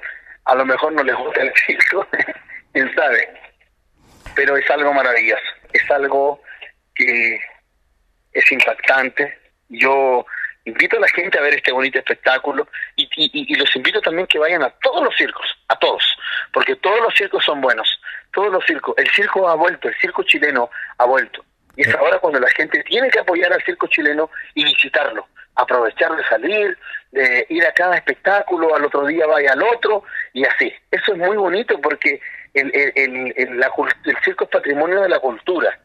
A 0.45 0.55
lo 0.55 0.65
mejor 0.65 0.93
no 0.93 1.03
les 1.03 1.15
gusta 1.15 1.43
el 1.43 1.53
circo, 1.67 2.07
quién 2.73 2.95
sabe, 2.95 3.29
pero 4.35 4.57
es 4.57 4.69
algo 4.71 4.95
maravilloso, 4.95 5.43
es 5.73 5.91
algo 5.91 6.41
que 6.95 7.39
es 8.33 8.53
impactante. 8.53 9.39
Yo 9.69 10.25
invito 10.65 10.97
a 10.97 11.01
la 11.01 11.09
gente 11.09 11.39
a 11.39 11.43
ver 11.43 11.55
este 11.55 11.73
bonito 11.73 11.99
espectáculo 11.99 12.69
y, 12.97 13.09
y, 13.17 13.55
los 13.57 13.75
invito 13.75 14.01
también 14.01 14.27
que 14.27 14.39
vayan 14.39 14.63
a 14.63 14.71
todos 14.71 15.05
los 15.05 15.15
circos, 15.17 15.47
a 15.69 15.79
todos, 15.79 16.05
porque 16.53 16.77
todos 16.77 17.01
los 17.01 17.15
circos 17.15 17.45
son 17.45 17.61
buenos, 17.61 17.89
todos 18.33 18.53
los 18.53 18.65
circos, 18.65 18.95
el 18.99 19.11
circo 19.11 19.49
ha 19.49 19.55
vuelto, 19.55 19.89
el 19.89 19.95
circo 20.01 20.23
chileno 20.23 20.71
ha 20.99 21.05
vuelto. 21.05 21.45
Y 21.75 21.83
es 21.83 21.95
ahora 21.95 22.19
cuando 22.19 22.39
la 22.39 22.51
gente 22.51 22.83
tiene 22.85 23.09
que 23.11 23.19
apoyar 23.19 23.53
al 23.53 23.63
circo 23.65 23.87
chileno 23.87 24.31
y 24.55 24.65
visitarlo, 24.65 25.27
aprovechar 25.55 26.17
de 26.17 26.25
salir, 26.25 26.79
de 27.11 27.47
ir 27.49 27.67
a 27.67 27.73
cada 27.73 27.97
espectáculo, 27.97 28.75
al 28.75 28.85
otro 28.85 29.07
día 29.07 29.27
vaya 29.27 29.53
al 29.53 29.63
otro 29.63 30.05
y 30.33 30.45
así. 30.45 30.73
Eso 30.91 31.13
es 31.13 31.19
muy 31.19 31.37
bonito 31.37 31.81
porque 31.81 32.21
el, 32.55 32.71
el, 32.75 32.93
el, 33.37 33.63
el 34.05 34.17
circo 34.25 34.45
es 34.45 34.51
patrimonio 34.51 35.03
de 35.03 35.09
la 35.09 35.21
cultura 35.21 35.79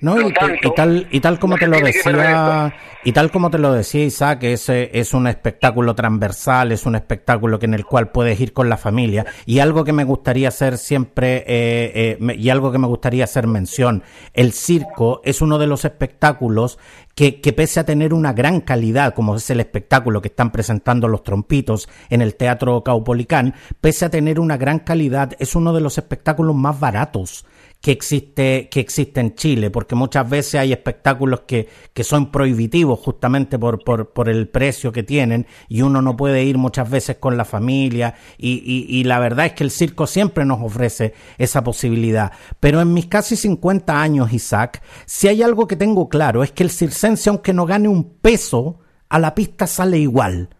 no, 0.00 0.20
y, 0.20 0.32
tal 0.74 1.08
y 1.10 1.20
tal 1.20 1.38
como 1.38 1.56
te 1.56 1.66
lo 1.66 1.78
decía 1.80 2.74
y 3.02 3.12
tal 3.12 3.30
como 3.30 3.50
te 3.50 3.58
lo 3.58 3.72
decía 3.72 4.04
Isaac, 4.04 4.44
es, 4.44 4.68
es 4.68 5.14
un 5.14 5.26
espectáculo 5.26 5.94
transversal, 5.94 6.70
es 6.72 6.84
un 6.84 6.96
espectáculo 6.96 7.58
que 7.58 7.64
en 7.64 7.74
el 7.74 7.86
cual 7.86 8.10
puedes 8.10 8.38
ir 8.40 8.52
con 8.52 8.68
la 8.68 8.76
familia. 8.76 9.24
Y 9.46 9.60
algo 9.60 9.84
que 9.84 9.94
me 9.94 10.04
gustaría 10.04 10.48
hacer 10.48 10.76
siempre 10.76 11.38
eh, 11.46 12.18
eh, 12.20 12.36
y 12.36 12.50
algo 12.50 12.70
que 12.70 12.78
me 12.78 12.86
gustaría 12.86 13.24
hacer 13.24 13.46
mención, 13.46 14.02
el 14.34 14.52
circo 14.52 15.22
es 15.24 15.40
uno 15.40 15.58
de 15.58 15.66
los 15.66 15.86
espectáculos 15.86 16.78
que, 17.14 17.40
que, 17.40 17.52
pese 17.52 17.80
a 17.80 17.84
tener 17.84 18.12
una 18.12 18.32
gran 18.32 18.60
calidad, 18.60 19.14
como 19.14 19.34
es 19.34 19.48
el 19.50 19.60
espectáculo 19.60 20.20
que 20.20 20.28
están 20.28 20.52
presentando 20.52 21.08
los 21.08 21.22
trompitos 21.22 21.88
en 22.10 22.20
el 22.20 22.34
Teatro 22.34 22.82
Caupolicán, 22.84 23.54
pese 23.80 24.04
a 24.04 24.10
tener 24.10 24.38
una 24.38 24.58
gran 24.58 24.78
calidad, 24.78 25.32
es 25.38 25.54
uno 25.54 25.72
de 25.72 25.80
los 25.80 25.96
espectáculos 25.98 26.54
más 26.54 26.78
baratos 26.78 27.46
que 27.80 27.92
existe, 27.92 28.68
que 28.70 28.80
existe 28.80 29.20
en 29.20 29.34
Chile, 29.34 29.70
porque 29.70 29.94
muchas 29.94 30.28
veces 30.28 30.56
hay 30.56 30.72
espectáculos 30.72 31.40
que, 31.46 31.68
que 31.94 32.04
son 32.04 32.30
prohibitivos 32.30 33.00
justamente 33.00 33.58
por, 33.58 33.82
por, 33.82 34.12
por, 34.12 34.28
el 34.28 34.48
precio 34.48 34.92
que 34.92 35.02
tienen 35.02 35.46
y 35.68 35.82
uno 35.82 36.02
no 36.02 36.16
puede 36.16 36.44
ir 36.44 36.58
muchas 36.58 36.90
veces 36.90 37.16
con 37.16 37.36
la 37.38 37.46
familia 37.46 38.14
y, 38.36 38.62
y, 38.64 38.98
y, 38.98 39.04
la 39.04 39.18
verdad 39.18 39.46
es 39.46 39.52
que 39.52 39.64
el 39.64 39.70
circo 39.70 40.06
siempre 40.06 40.44
nos 40.44 40.60
ofrece 40.60 41.14
esa 41.38 41.64
posibilidad. 41.64 42.32
Pero 42.60 42.82
en 42.82 42.92
mis 42.92 43.06
casi 43.06 43.34
50 43.34 44.00
años, 44.00 44.32
Isaac, 44.32 44.82
si 45.06 45.28
hay 45.28 45.42
algo 45.42 45.66
que 45.66 45.76
tengo 45.76 46.08
claro 46.08 46.42
es 46.42 46.52
que 46.52 46.62
el 46.62 46.70
circense, 46.70 47.30
aunque 47.30 47.54
no 47.54 47.64
gane 47.64 47.88
un 47.88 48.18
peso, 48.20 48.80
a 49.08 49.18
la 49.18 49.34
pista 49.34 49.66
sale 49.66 49.98
igual 49.98 50.50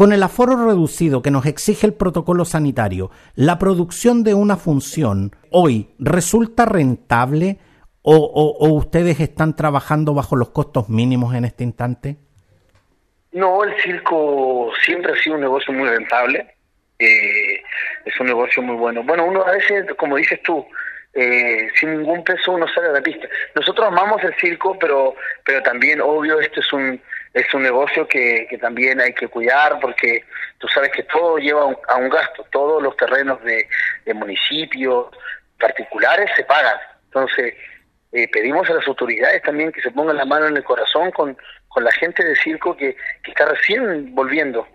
con 0.00 0.14
el 0.14 0.22
aforo 0.22 0.56
reducido 0.56 1.20
que 1.20 1.30
nos 1.30 1.44
exige 1.44 1.86
el 1.86 1.92
protocolo 1.92 2.46
sanitario, 2.46 3.10
¿la 3.34 3.58
producción 3.58 4.24
de 4.24 4.32
una 4.32 4.56
función 4.56 5.36
hoy 5.50 5.90
resulta 5.98 6.64
rentable 6.64 7.58
o, 8.00 8.72
ustedes 8.72 9.20
están 9.20 9.54
trabajando 9.54 10.14
bajo 10.14 10.36
los 10.36 10.52
costos 10.52 10.88
mínimos 10.88 11.34
en 11.34 11.44
este 11.44 11.64
instante? 11.64 12.16
No, 13.32 13.62
el 13.62 13.78
circo 13.82 14.72
siempre 14.82 15.12
ha 15.12 15.22
sido 15.22 15.34
un 15.34 15.42
negocio 15.42 15.74
muy 15.74 15.86
rentable. 15.86 16.46
Eh, 16.98 17.62
es 18.06 18.18
un 18.20 18.28
negocio 18.28 18.62
muy 18.62 18.76
bueno. 18.76 19.02
Bueno, 19.02 19.26
uno 19.26 19.44
a 19.44 19.50
veces, 19.50 19.84
como 19.98 20.16
dices 20.16 20.40
tú, 20.42 20.64
eh, 21.12 21.68
sin 21.78 21.98
ningún 21.98 22.24
peso 22.24 22.52
uno 22.52 22.66
sale 22.74 22.88
a 22.88 22.92
la 22.92 23.02
pista. 23.02 23.28
Nosotros 23.54 23.86
amamos 23.86 24.24
el 24.24 24.34
circo, 24.36 24.78
pero, 24.78 25.14
pero 25.44 25.62
también, 25.62 26.00
obvio, 26.00 26.40
este 26.40 26.60
es 26.60 26.72
un 26.72 26.98
es 27.32 27.52
un 27.54 27.62
negocio 27.62 28.08
que, 28.08 28.46
que 28.50 28.58
también 28.58 29.00
hay 29.00 29.12
que 29.12 29.28
cuidar 29.28 29.78
porque 29.80 30.24
tú 30.58 30.68
sabes 30.68 30.90
que 30.90 31.04
todo 31.04 31.38
lleva 31.38 31.62
a 31.88 31.96
un 31.96 32.08
gasto, 32.08 32.44
todos 32.50 32.82
los 32.82 32.96
terrenos 32.96 33.42
de, 33.44 33.66
municipios 34.14 35.06
particulares 35.58 36.30
se 36.36 36.44
pagan. 36.44 36.76
Entonces, 37.04 37.54
eh, 38.12 38.28
pedimos 38.28 38.68
a 38.68 38.74
las 38.74 38.86
autoridades 38.88 39.42
también 39.42 39.70
que 39.70 39.80
se 39.80 39.92
pongan 39.92 40.16
la 40.16 40.24
mano 40.24 40.48
en 40.48 40.56
el 40.56 40.64
corazón 40.64 41.12
con, 41.12 41.36
con 41.68 41.84
la 41.84 41.92
gente 41.92 42.24
de 42.24 42.34
circo 42.36 42.76
que, 42.76 42.96
que 43.22 43.30
está 43.30 43.46
recién 43.46 44.14
volviendo. 44.14 44.66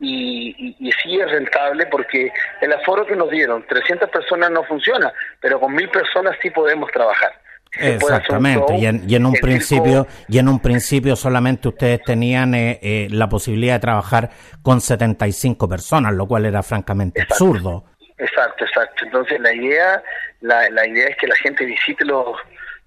Y, 0.00 0.76
y, 0.78 0.92
sí 0.92 1.20
es 1.20 1.30
rentable 1.30 1.84
porque 1.86 2.32
el 2.62 2.72
aforo 2.72 3.04
que 3.04 3.14
nos 3.14 3.30
dieron, 3.30 3.66
300 3.66 4.08
personas 4.08 4.50
no 4.50 4.64
funciona, 4.64 5.12
pero 5.40 5.60
con 5.60 5.74
mil 5.74 5.90
personas 5.90 6.36
sí 6.40 6.48
podemos 6.50 6.90
trabajar. 6.90 7.32
Exactamente, 7.78 8.74
y 8.76 9.14
en, 9.14 9.26
un 9.26 9.34
principio 9.34 10.06
y 10.28 10.38
en 10.38 10.48
un 10.48 10.60
principio 10.60 11.14
solamente 11.14 11.68
ustedes 11.68 12.02
tenían 12.02 12.54
eh, 12.54 12.80
eh, 12.82 13.08
la 13.10 13.28
posibilidad 13.28 13.74
de 13.74 13.80
trabajar 13.80 14.30
con 14.62 14.80
75 14.80 15.68
personas, 15.68 16.12
lo 16.14 16.26
cual 16.26 16.46
era 16.46 16.62
francamente 16.62 17.22
absurdo. 17.22 17.84
Exacto, 18.18 18.64
exacto. 18.64 19.04
Entonces 19.04 19.38
la 19.40 19.54
idea 19.54 20.02
la, 20.40 20.68
la 20.70 20.86
idea 20.86 21.08
es 21.08 21.16
que 21.16 21.28
la 21.28 21.36
gente 21.36 21.64
visite 21.64 22.04
los 22.04 22.36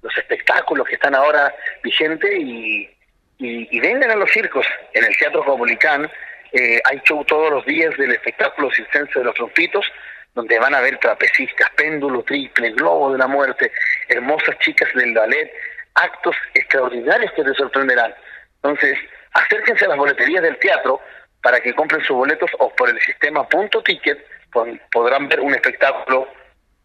los 0.03 0.17
espectáculos 0.17 0.85
que 0.87 0.95
están 0.95 1.15
ahora 1.15 1.55
vigentes 1.81 2.29
y, 2.37 2.89
y, 3.39 3.79
vengan 3.79 4.11
a 4.11 4.15
los 4.15 4.29
circos. 4.29 4.65
En 4.93 5.05
el 5.05 5.17
Teatro 5.17 5.43
Comunicán 5.43 6.09
eh, 6.51 6.79
hay 6.83 6.99
show 7.05 7.23
todos 7.25 7.49
los 7.49 7.65
días 7.65 7.95
del 7.97 8.11
espectáculo 8.11 8.69
circense 8.71 9.19
de 9.19 9.25
los 9.25 9.33
trompitos, 9.33 9.85
donde 10.33 10.59
van 10.59 10.73
a 10.73 10.81
ver 10.81 10.97
trapecistas, 10.99 11.69
péndulo 11.71 12.23
triple, 12.23 12.71
globo 12.71 13.11
de 13.11 13.19
la 13.19 13.27
muerte, 13.27 13.71
hermosas 14.07 14.57
chicas 14.59 14.89
del 14.95 15.13
ballet, 15.13 15.51
actos 15.95 16.35
extraordinarios 16.53 17.31
que 17.33 17.43
te 17.43 17.53
sorprenderán. 17.53 18.13
Entonces, 18.55 18.97
acérquense 19.33 19.85
a 19.85 19.89
las 19.89 19.97
boleterías 19.97 20.41
del 20.41 20.57
teatro 20.57 20.99
para 21.41 21.59
que 21.59 21.73
compren 21.73 22.03
sus 22.03 22.15
boletos 22.15 22.49
o 22.59 22.69
por 22.73 22.89
el 22.89 22.99
sistema 23.01 23.47
punto 23.47 23.81
ticket 23.83 24.25
podrán 24.91 25.27
ver 25.27 25.39
un 25.39 25.53
espectáculo 25.53 26.27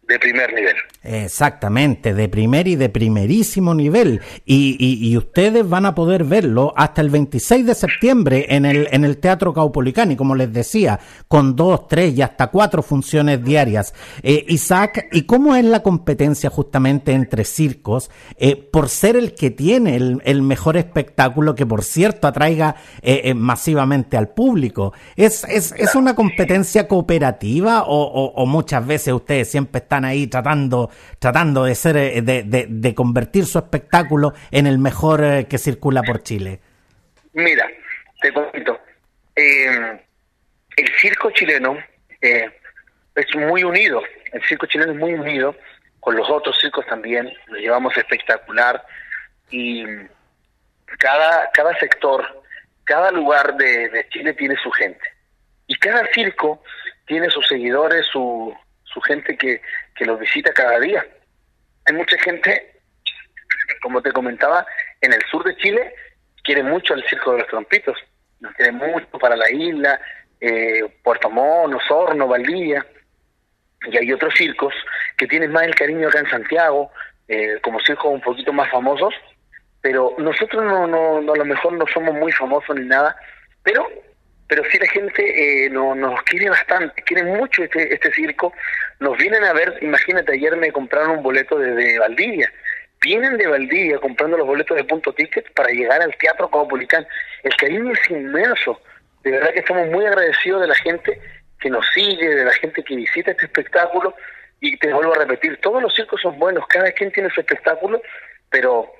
de 0.08 0.18
primer 0.18 0.52
nivel. 0.54 0.74
Exactamente, 1.02 2.14
de 2.14 2.28
primer 2.28 2.66
y 2.66 2.76
de 2.76 2.88
primerísimo 2.88 3.74
nivel. 3.74 4.22
Y, 4.46 4.76
y, 4.80 5.16
ustedes 5.16 5.68
van 5.68 5.84
a 5.84 5.94
poder 5.94 6.24
verlo 6.24 6.72
hasta 6.76 7.02
el 7.02 7.10
26 7.10 7.66
de 7.66 7.74
septiembre 7.74 8.46
en 8.48 8.64
el, 8.64 8.88
en 8.90 9.04
el 9.04 9.18
Teatro 9.18 9.52
Caupolicán, 9.52 10.10
y 10.10 10.16
como 10.16 10.34
les 10.34 10.52
decía, 10.52 10.98
con 11.28 11.54
dos, 11.54 11.88
tres 11.88 12.16
y 12.16 12.22
hasta 12.22 12.46
cuatro 12.48 12.82
funciones 12.82 13.44
diarias. 13.44 13.94
Eh, 14.22 14.46
Isaac, 14.48 15.08
¿y 15.12 15.22
cómo 15.22 15.54
es 15.54 15.64
la 15.64 15.82
competencia 15.82 16.48
justamente 16.48 17.12
entre 17.12 17.44
circos 17.44 18.10
eh, 18.38 18.56
por 18.56 18.88
ser 18.88 19.14
el 19.16 19.34
que 19.34 19.50
tiene 19.50 19.96
el, 19.96 20.42
mejor 20.42 20.78
espectáculo 20.78 21.54
que, 21.54 21.66
por 21.66 21.84
cierto, 21.84 22.26
atraiga 22.26 22.76
eh, 23.02 23.34
masivamente 23.34 24.16
al 24.16 24.30
público? 24.30 24.94
¿Es, 25.16 25.44
es, 25.44 25.74
es 25.76 25.94
una 25.94 26.14
competencia 26.14 26.88
cooperativa 26.88 27.82
o, 27.82 28.32
o 28.34 28.46
muchas 28.46 28.86
veces 28.86 29.12
ustedes 29.12 29.50
siempre 29.50 29.80
están 29.80 29.97
ahí 30.04 30.26
tratando, 30.26 30.90
tratando 31.18 31.64
de 31.64 31.74
ser, 31.74 31.96
eh, 31.96 32.22
de, 32.22 32.44
de, 32.68 32.94
convertir 32.94 33.46
su 33.46 33.58
espectáculo 33.58 34.32
en 34.50 34.66
el 34.66 34.78
mejor 34.78 35.24
eh, 35.24 35.46
que 35.48 35.58
circula 35.58 36.02
por 36.02 36.22
Chile? 36.22 36.60
Mira, 37.32 37.68
te 38.20 38.32
cuento. 38.32 38.80
Eh, 39.36 40.00
el 40.76 40.88
circo 41.00 41.30
chileno 41.30 41.78
es 42.20 43.36
muy 43.36 43.64
unido. 43.64 44.02
El 44.32 44.42
circo 44.44 44.66
chileno 44.66 44.92
es 44.92 44.98
muy 44.98 45.14
unido 45.14 45.54
con 46.00 46.16
los 46.16 46.28
otros 46.30 46.58
circos 46.60 46.86
también. 46.86 47.32
Lo 47.46 47.58
llevamos 47.58 47.96
espectacular 47.96 48.84
y 49.50 49.84
cada 50.98 51.50
cada 51.52 51.78
sector, 51.78 52.42
cada 52.84 53.10
lugar 53.10 53.56
de 53.56 54.06
Chile 54.10 54.32
tiene 54.34 54.56
su 54.62 54.70
gente 54.70 55.18
y 55.68 55.76
cada 55.76 56.04
circo 56.12 56.62
tiene 57.06 57.30
sus 57.30 57.46
seguidores, 57.46 58.06
su, 58.06 58.54
su 58.92 59.00
gente 59.00 59.36
que, 59.36 59.60
que 59.94 60.04
los 60.04 60.18
visita 60.18 60.52
cada 60.52 60.78
día. 60.80 61.06
Hay 61.86 61.94
mucha 61.94 62.18
gente, 62.18 62.80
como 63.82 64.02
te 64.02 64.12
comentaba, 64.12 64.66
en 65.00 65.12
el 65.12 65.22
sur 65.30 65.44
de 65.44 65.56
Chile 65.56 65.94
quiere 66.42 66.62
mucho 66.62 66.94
el 66.94 67.04
Circo 67.04 67.32
de 67.32 67.38
los 67.38 67.48
Trompitos, 67.48 67.98
nos 68.40 68.54
quiere 68.54 68.72
mucho 68.72 69.06
para 69.18 69.36
la 69.36 69.50
isla, 69.50 70.00
eh, 70.40 70.82
Puerto 71.02 71.28
Montt, 71.28 71.74
Osorno, 71.74 72.26
Valdivia, 72.28 72.86
y 73.82 73.96
hay 73.96 74.12
otros 74.12 74.34
circos 74.34 74.74
que 75.16 75.26
tienen 75.26 75.52
más 75.52 75.64
el 75.64 75.74
cariño 75.74 76.08
acá 76.08 76.20
en 76.20 76.30
Santiago, 76.30 76.90
eh, 77.28 77.58
como 77.62 77.80
circos 77.80 78.12
un 78.12 78.20
poquito 78.20 78.52
más 78.52 78.70
famosos, 78.70 79.14
pero 79.80 80.14
nosotros 80.18 80.64
no, 80.64 80.86
no, 80.86 81.20
no, 81.20 81.32
a 81.34 81.36
lo 81.36 81.44
mejor 81.44 81.72
no 81.74 81.84
somos 81.92 82.14
muy 82.14 82.32
famosos 82.32 82.76
ni 82.76 82.86
nada, 82.86 83.16
pero 83.62 83.86
pero 84.48 84.64
sí 84.70 84.78
la 84.78 84.88
gente 84.88 85.66
eh, 85.66 85.70
no, 85.70 85.94
nos 85.94 86.22
quiere 86.22 86.48
bastante, 86.48 87.02
quiere 87.02 87.22
mucho 87.22 87.62
este, 87.62 87.92
este 87.92 88.10
circo, 88.12 88.52
nos 88.98 89.16
vienen 89.18 89.44
a 89.44 89.52
ver, 89.52 89.78
imagínate, 89.82 90.32
ayer 90.32 90.56
me 90.56 90.72
compraron 90.72 91.18
un 91.18 91.22
boleto 91.22 91.58
desde 91.58 91.98
Valdivia, 91.98 92.50
vienen 93.02 93.36
de 93.36 93.46
Valdivia 93.46 93.98
comprando 93.98 94.38
los 94.38 94.46
boletos 94.46 94.76
de 94.76 94.84
punto 94.84 95.12
ticket 95.12 95.52
para 95.52 95.70
llegar 95.70 96.00
al 96.00 96.16
Teatro 96.16 96.50
Caupolicán, 96.50 97.06
el 97.42 97.54
cariño 97.56 97.92
es 97.92 98.10
inmenso, 98.10 98.80
de 99.22 99.32
verdad 99.32 99.52
que 99.52 99.60
estamos 99.60 99.86
muy 99.88 100.06
agradecidos 100.06 100.62
de 100.62 100.68
la 100.68 100.76
gente 100.76 101.20
que 101.60 101.68
nos 101.68 101.86
sigue, 101.92 102.34
de 102.34 102.44
la 102.44 102.52
gente 102.54 102.82
que 102.82 102.96
visita 102.96 103.32
este 103.32 103.44
espectáculo, 103.44 104.14
y 104.60 104.76
te 104.78 104.92
vuelvo 104.92 105.12
a 105.12 105.18
repetir, 105.18 105.60
todos 105.60 105.82
los 105.82 105.94
circos 105.94 106.22
son 106.22 106.38
buenos, 106.38 106.66
cada 106.68 106.90
quien 106.92 107.12
tiene 107.12 107.28
su 107.30 107.40
espectáculo, 107.40 108.00
pero 108.48 108.90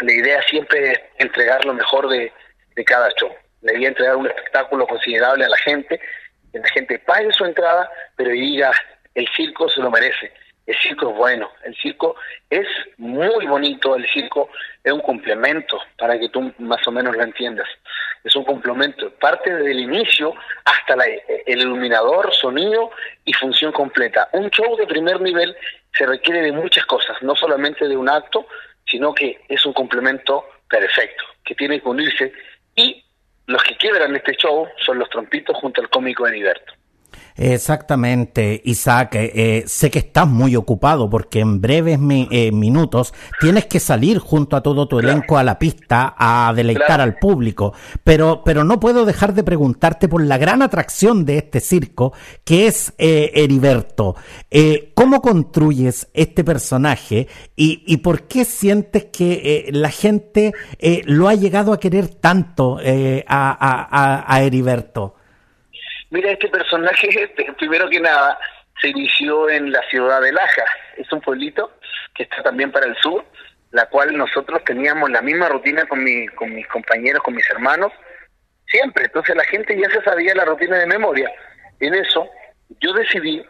la 0.00 0.12
idea 0.12 0.42
siempre 0.42 0.92
es 0.92 1.00
entregar 1.18 1.64
lo 1.64 1.72
mejor 1.72 2.08
de, 2.08 2.32
de 2.74 2.84
cada 2.84 3.08
show 3.12 3.32
debía 3.62 3.88
entregar 3.88 4.16
un 4.16 4.26
espectáculo 4.26 4.86
considerable 4.86 5.44
a 5.44 5.48
la 5.48 5.56
gente, 5.58 6.00
que 6.52 6.58
la 6.58 6.68
gente 6.68 6.98
pague 6.98 7.32
su 7.32 7.44
entrada, 7.44 7.90
pero 8.16 8.30
diga, 8.30 8.72
el 9.14 9.26
circo 9.34 9.68
se 9.68 9.80
lo 9.80 9.90
merece, 9.90 10.32
el 10.66 10.76
circo 10.78 11.10
es 11.10 11.16
bueno, 11.16 11.50
el 11.64 11.74
circo 11.76 12.16
es 12.50 12.66
muy 12.98 13.46
bonito, 13.46 13.96
el 13.96 14.06
circo 14.08 14.50
es 14.84 14.92
un 14.92 15.00
complemento, 15.00 15.78
para 15.98 16.18
que 16.18 16.28
tú 16.28 16.52
más 16.58 16.86
o 16.86 16.92
menos 16.92 17.16
lo 17.16 17.22
entiendas, 17.22 17.68
es 18.24 18.36
un 18.36 18.44
complemento, 18.44 19.10
parte 19.14 19.52
del 19.54 19.80
inicio 19.80 20.34
hasta 20.64 20.94
el 21.46 21.58
iluminador, 21.58 22.32
sonido 22.34 22.90
y 23.24 23.32
función 23.32 23.72
completa. 23.72 24.28
Un 24.32 24.48
show 24.50 24.76
de 24.76 24.86
primer 24.86 25.20
nivel 25.20 25.56
se 25.96 26.06
requiere 26.06 26.42
de 26.42 26.52
muchas 26.52 26.86
cosas, 26.86 27.20
no 27.22 27.34
solamente 27.34 27.88
de 27.88 27.96
un 27.96 28.08
acto, 28.08 28.46
sino 28.86 29.14
que 29.14 29.40
es 29.48 29.64
un 29.66 29.72
complemento 29.72 30.46
perfecto, 30.68 31.24
que 31.44 31.54
tiene 31.54 31.80
que 31.80 31.88
unirse 31.88 32.32
y 32.76 33.04
los 33.46 33.62
que 33.62 33.76
quiebran 33.76 34.14
este 34.14 34.34
show 34.36 34.68
son 34.84 34.98
los 34.98 35.08
trompitos 35.10 35.56
junto 35.56 35.80
al 35.80 35.90
cómico 35.90 36.26
Heriberto. 36.26 36.72
Exactamente, 37.36 38.60
Isaac. 38.64 39.14
Eh, 39.14 39.32
eh, 39.34 39.64
sé 39.66 39.90
que 39.90 40.00
estás 40.00 40.28
muy 40.28 40.56
ocupado 40.56 41.08
porque 41.08 41.40
en 41.40 41.60
breves 41.60 41.98
eh, 42.30 42.52
minutos 42.52 43.14
tienes 43.40 43.66
que 43.66 43.80
salir 43.80 44.18
junto 44.18 44.56
a 44.56 44.62
todo 44.62 44.86
tu 44.86 44.98
elenco 44.98 45.38
a 45.38 45.42
la 45.42 45.58
pista 45.58 46.14
a 46.16 46.52
deleitar 46.54 47.00
al 47.00 47.16
público. 47.16 47.72
Pero, 48.04 48.42
pero 48.44 48.64
no 48.64 48.80
puedo 48.80 49.04
dejar 49.04 49.34
de 49.34 49.44
preguntarte 49.44 50.08
por 50.08 50.22
la 50.22 50.38
gran 50.38 50.62
atracción 50.62 51.24
de 51.24 51.38
este 51.38 51.60
circo, 51.60 52.12
que 52.44 52.66
es 52.66 52.92
Heriberto. 52.98 54.16
¿Cómo 54.94 55.22
construyes 55.22 56.08
este 56.14 56.44
personaje 56.44 57.28
y, 57.56 57.82
y 57.86 57.98
por 57.98 58.22
qué 58.28 58.44
sientes 58.44 59.06
que 59.06 59.68
la 59.72 59.90
gente 59.90 60.52
lo 61.04 61.28
ha 61.28 61.34
llegado 61.34 61.72
a 61.72 61.80
querer 61.80 62.08
tanto 62.08 62.78
a, 62.78 63.56
a, 63.60 64.34
a 64.34 64.42
Heriberto? 64.42 65.14
Mira, 66.12 66.30
este 66.30 66.48
personaje, 66.48 67.08
primero 67.58 67.88
que 67.88 67.98
nada, 67.98 68.38
se 68.82 68.88
inició 68.88 69.48
en 69.48 69.72
la 69.72 69.80
ciudad 69.88 70.20
de 70.20 70.30
Laja. 70.30 70.64
Es 70.98 71.10
un 71.10 71.22
pueblito 71.22 71.72
que 72.14 72.24
está 72.24 72.42
también 72.42 72.70
para 72.70 72.84
el 72.84 72.94
sur, 72.98 73.24
la 73.70 73.86
cual 73.86 74.14
nosotros 74.14 74.62
teníamos 74.66 75.10
la 75.10 75.22
misma 75.22 75.48
rutina 75.48 75.86
con, 75.86 76.04
mi, 76.04 76.28
con 76.28 76.54
mis 76.54 76.68
compañeros, 76.68 77.22
con 77.22 77.34
mis 77.34 77.48
hermanos, 77.48 77.92
siempre. 78.66 79.06
Entonces 79.06 79.34
la 79.34 79.44
gente 79.44 79.74
ya 79.74 79.88
se 79.88 80.02
sabía 80.02 80.34
la 80.34 80.44
rutina 80.44 80.76
de 80.76 80.86
memoria. 80.86 81.32
En 81.80 81.94
eso, 81.94 82.28
yo 82.80 82.92
decidí 82.92 83.42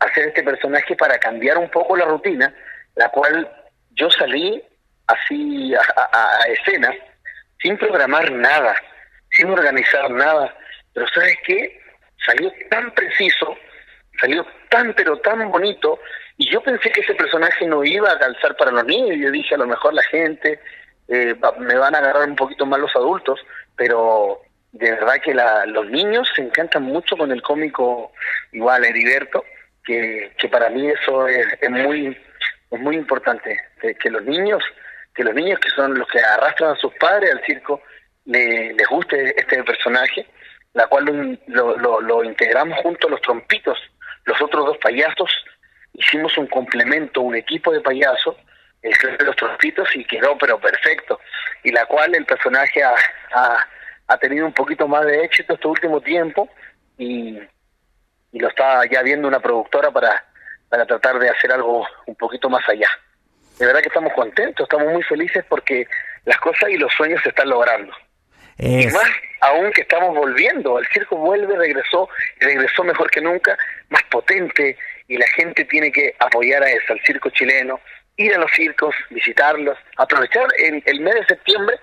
hacer 0.00 0.26
este 0.28 0.42
personaje 0.42 0.96
para 0.96 1.16
cambiar 1.18 1.58
un 1.58 1.70
poco 1.70 1.96
la 1.96 2.06
rutina, 2.06 2.52
la 2.96 3.08
cual 3.10 3.48
yo 3.90 4.10
salí 4.10 4.60
así 5.06 5.72
a 5.76 6.40
escena, 6.48 6.92
sin 7.62 7.78
programar 7.78 8.32
nada, 8.32 8.74
sin 9.30 9.48
organizar 9.48 10.10
nada 10.10 10.52
pero 10.98 11.10
¿sabes 11.14 11.36
qué? 11.44 11.80
Salió 12.26 12.52
tan 12.70 12.90
preciso, 12.92 13.56
salió 14.20 14.44
tan 14.68 14.92
pero 14.94 15.16
tan 15.18 15.48
bonito, 15.48 16.00
y 16.36 16.50
yo 16.50 16.60
pensé 16.60 16.90
que 16.90 17.02
ese 17.02 17.14
personaje 17.14 17.66
no 17.66 17.84
iba 17.84 18.10
a 18.10 18.18
calzar 18.18 18.56
para 18.56 18.72
los 18.72 18.84
niños, 18.84 19.16
yo 19.16 19.30
dije 19.30 19.54
a 19.54 19.58
lo 19.58 19.68
mejor 19.68 19.94
la 19.94 20.02
gente, 20.02 20.58
eh, 21.06 21.36
me 21.60 21.74
van 21.76 21.94
a 21.94 21.98
agarrar 21.98 22.28
un 22.28 22.34
poquito 22.34 22.66
más 22.66 22.80
los 22.80 22.94
adultos, 22.96 23.38
pero 23.76 24.40
de 24.72 24.90
verdad 24.90 25.20
que 25.22 25.34
la, 25.34 25.66
los 25.66 25.88
niños 25.88 26.28
se 26.34 26.42
encantan 26.42 26.82
mucho 26.82 27.16
con 27.16 27.30
el 27.30 27.42
cómico 27.42 28.10
igual 28.50 28.84
Heriberto, 28.84 29.44
que, 29.84 30.32
que 30.36 30.48
para 30.48 30.68
mí 30.68 30.88
eso 30.88 31.28
es, 31.28 31.46
muy 31.70 32.18
es 32.72 32.80
muy 32.80 32.96
importante, 32.96 33.56
que, 33.80 34.10
los 34.10 34.24
niños, 34.24 34.64
que 35.14 35.22
los 35.22 35.34
niños 35.34 35.60
que 35.60 35.70
son 35.70 35.96
los 35.96 36.08
que 36.08 36.18
arrastran 36.18 36.72
a 36.72 36.76
sus 36.76 36.92
padres 36.94 37.30
al 37.30 37.44
circo, 37.44 37.80
les 38.24 38.88
guste 38.88 39.40
este 39.40 39.62
personaje 39.62 40.26
la 40.78 40.86
cual 40.86 41.40
lo, 41.48 42.00
lo, 42.00 42.22
integramos 42.22 42.78
junto 42.84 43.08
a 43.08 43.10
los 43.10 43.20
trompitos, 43.20 43.76
los 44.26 44.40
otros 44.40 44.64
dos 44.64 44.78
payasos, 44.78 45.28
hicimos 45.92 46.38
un 46.38 46.46
complemento, 46.46 47.20
un 47.20 47.34
equipo 47.34 47.72
de 47.72 47.80
payasos, 47.80 48.36
el 48.82 48.92
de 49.18 49.24
los 49.24 49.34
trompitos 49.34 49.88
y 49.96 50.04
quedó 50.04 50.38
pero 50.38 50.60
perfecto, 50.60 51.18
y 51.64 51.72
la 51.72 51.84
cual 51.86 52.14
el 52.14 52.24
personaje 52.24 52.80
ha, 52.84 52.94
ha, 54.06 54.18
tenido 54.18 54.46
un 54.46 54.52
poquito 54.52 54.86
más 54.86 55.04
de 55.04 55.24
éxito 55.24 55.54
este 55.54 55.66
último 55.66 56.00
tiempo 56.00 56.48
y, 56.96 57.40
y 58.30 58.38
lo 58.38 58.46
está 58.46 58.86
ya 58.86 59.02
viendo 59.02 59.26
una 59.26 59.40
productora 59.40 59.90
para, 59.90 60.24
para 60.68 60.86
tratar 60.86 61.18
de 61.18 61.28
hacer 61.28 61.50
algo 61.50 61.84
un 62.06 62.14
poquito 62.14 62.48
más 62.48 62.62
allá. 62.68 62.88
De 63.58 63.66
verdad 63.66 63.80
que 63.80 63.88
estamos 63.88 64.12
contentos, 64.12 64.62
estamos 64.62 64.92
muy 64.92 65.02
felices 65.02 65.44
porque 65.48 65.88
las 66.24 66.38
cosas 66.38 66.70
y 66.70 66.76
los 66.76 66.92
sueños 66.92 67.20
se 67.24 67.30
están 67.30 67.48
logrando. 67.48 67.92
Y 68.58 68.86
más 68.88 69.10
aún 69.40 69.70
que 69.72 69.82
estamos 69.82 70.14
volviendo, 70.16 70.78
el 70.78 70.86
circo 70.88 71.16
vuelve, 71.16 71.56
regresó, 71.56 72.08
regresó 72.40 72.84
mejor 72.84 73.10
que 73.10 73.20
nunca, 73.20 73.56
más 73.88 74.02
potente, 74.10 74.76
y 75.06 75.16
la 75.16 75.26
gente 75.28 75.64
tiene 75.64 75.92
que 75.92 76.14
apoyar 76.18 76.62
a 76.62 76.70
eso, 76.70 76.92
al 76.92 77.00
circo 77.04 77.30
chileno, 77.30 77.80
ir 78.16 78.34
a 78.34 78.38
los 78.38 78.50
circos, 78.52 78.94
visitarlos, 79.10 79.78
aprovechar 79.96 80.46
el, 80.58 80.82
el 80.86 81.00
mes 81.00 81.14
de 81.14 81.26
septiembre, 81.26 81.76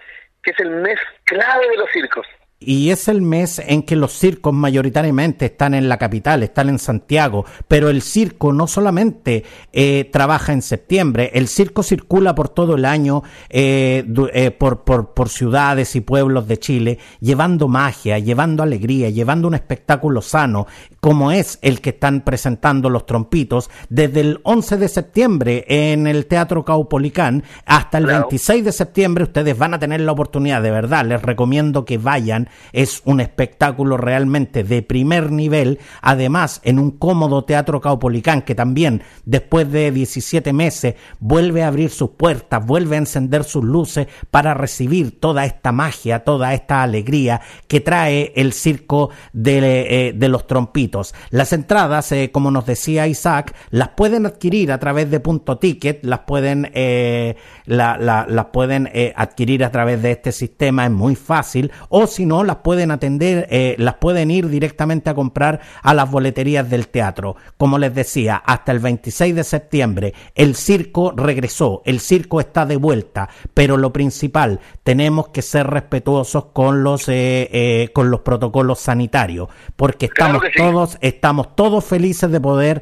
que 0.44 0.52
es 0.52 0.60
el 0.60 0.70
mes 0.70 1.00
clave 1.24 1.68
de 1.70 1.78
los 1.78 1.90
circos 1.92 2.28
y 2.60 2.90
es 2.90 3.08
el 3.08 3.22
mes 3.22 3.60
en 3.60 3.84
que 3.84 3.96
los 3.96 4.14
circos 4.14 4.54
mayoritariamente 4.54 5.46
están 5.46 5.74
en 5.74 5.90
la 5.90 5.98
capital, 5.98 6.42
están 6.42 6.70
en 6.70 6.80
Santiago, 6.80 7.46
pero 7.68 7.90
el 7.90 8.02
circo 8.02 8.54
no 8.54 8.66
solamente 8.68 9.44
eh, 9.74 10.10
trabaja 10.12 10.54
en 10.54 10.62
septiembre, 10.62 11.32
el 11.34 11.48
circo 11.48 11.84
circula 11.84 12.34
por 12.34 12.50
todo 12.50 12.76
el 12.76 12.86
año 12.86 13.24
eh, 13.50 14.06
eh, 14.34 14.52
por, 14.52 15.30
ciudades 15.30 15.96
y 15.96 16.02
pueblos 16.02 16.48
de 16.48 16.58
Chile, 16.58 17.00
llevando 17.20 17.68
magia, 17.68 18.20
llevando 18.20 18.64
alegría, 18.64 19.10
llevando 19.10 19.48
un 19.48 19.56
espectáculo 19.56 20.22
sano, 20.22 20.66
como 21.06 21.32
es 21.32 21.60
el 21.62 21.82
que 21.82 21.92
están 21.92 22.22
presentando 22.22 22.90
los 22.90 23.06
trompitos, 23.06 23.70
desde 23.90 24.22
el 24.22 24.40
11 24.42 24.78
de 24.78 24.88
septiembre 24.88 25.64
en 25.68 26.08
el 26.08 26.26
Teatro 26.26 26.66
Caupolicán 26.66 27.44
hasta 27.68 28.00
el 28.00 28.08
26 28.08 28.66
de 28.66 28.72
septiembre 28.72 29.26
ustedes 29.26 29.56
van 29.56 29.76
a 29.76 29.78
tener 29.78 30.02
la 30.02 30.14
oportunidad, 30.14 30.64
de 30.64 30.72
verdad, 30.72 31.06
les 31.06 31.22
recomiendo 31.22 31.86
que 31.86 32.00
vayan 32.00 32.50
es 32.74 33.04
un 33.06 33.20
espectáculo 33.20 33.98
realmente 33.98 34.64
de 34.64 34.82
primer 34.82 35.32
nivel, 35.32 35.78
además 36.02 36.60
en 36.64 36.80
un 36.80 36.90
cómodo 36.90 37.44
teatro 37.44 37.82
caupolicán 37.82 38.42
que 38.42 38.56
también 38.56 39.04
después 39.26 39.72
de 39.72 39.92
17 39.92 40.54
meses 40.54 40.96
vuelve 41.20 41.62
a 41.62 41.68
abrir 41.68 41.92
sus 41.92 42.10
puertas, 42.18 42.66
vuelve 42.66 42.96
a 42.96 43.00
encender 43.00 43.44
sus 43.44 43.64
luces 43.64 44.08
para 44.32 44.56
recibir 44.56 45.20
toda 45.20 45.46
esta 45.46 45.72
magia, 45.72 46.24
toda 46.24 46.56
esta 46.56 46.82
alegría 46.82 47.42
que 47.68 47.80
trae 47.80 48.34
el 48.36 48.54
circo 48.54 49.12
de, 49.34 50.10
eh, 50.10 50.28
los 50.28 50.48
trompitos. 50.48 50.95
Las 51.30 51.54
entradas, 51.54 52.12
eh, 52.12 52.32
como 52.32 52.52
nos 52.52 52.66
decía 52.66 53.08
Isaac, 53.08 53.56
las 53.70 53.90
pueden 53.90 54.26
adquirir 54.26 54.72
a 54.72 54.80
través 54.80 55.10
de 55.12 55.20
punto 55.20 55.58
ticket, 55.58 56.04
las 56.04 56.20
pueden, 56.20 56.72
eh, 56.74 57.36
las 57.66 58.46
pueden 58.52 58.90
adquirir 59.16 59.64
a 59.64 59.72
través 59.72 60.02
de 60.02 60.12
este 60.12 60.32
sistema, 60.32 60.86
es 60.86 60.92
muy 60.92 61.16
fácil, 61.16 61.72
o 61.90 62.08
si 62.08 62.26
no, 62.26 62.44
las 62.44 62.58
pueden 62.58 62.92
atender, 62.92 63.48
eh, 63.50 63.76
las 63.78 63.96
pueden 63.96 64.32
ir 64.32 64.50
directamente 64.50 65.10
a 65.10 65.16
comprar 65.16 65.62
a 65.82 65.94
las 65.94 66.10
boleterías 66.10 66.70
del 66.70 66.88
teatro. 66.88 67.36
Como 67.58 67.78
les 67.78 67.94
decía, 67.94 68.36
hasta 68.38 68.72
el 68.72 68.80
26 68.80 69.36
de 69.36 69.44
septiembre 69.44 70.14
el 70.36 70.56
circo 70.56 71.14
regresó, 71.16 71.82
el 71.86 72.00
circo 72.00 72.40
está 72.40 72.66
de 72.66 72.78
vuelta, 72.78 73.30
pero 73.54 73.78
lo 73.78 73.92
principal, 73.92 74.60
tenemos 74.84 75.30
que 75.30 75.42
ser 75.42 75.68
respetuosos 75.68 76.46
con 76.54 76.84
los, 76.84 77.08
eh, 77.10 77.50
eh, 77.52 77.90
con 77.94 78.10
los 78.10 78.22
protocolos 78.22 78.80
sanitarios, 78.80 79.50
porque 79.76 80.06
estamos 80.06 80.44
todos, 80.56 80.85
estamos 81.02 81.56
todos 81.56 81.84
felices 81.86 82.32
de 82.32 82.40
poder 82.40 82.82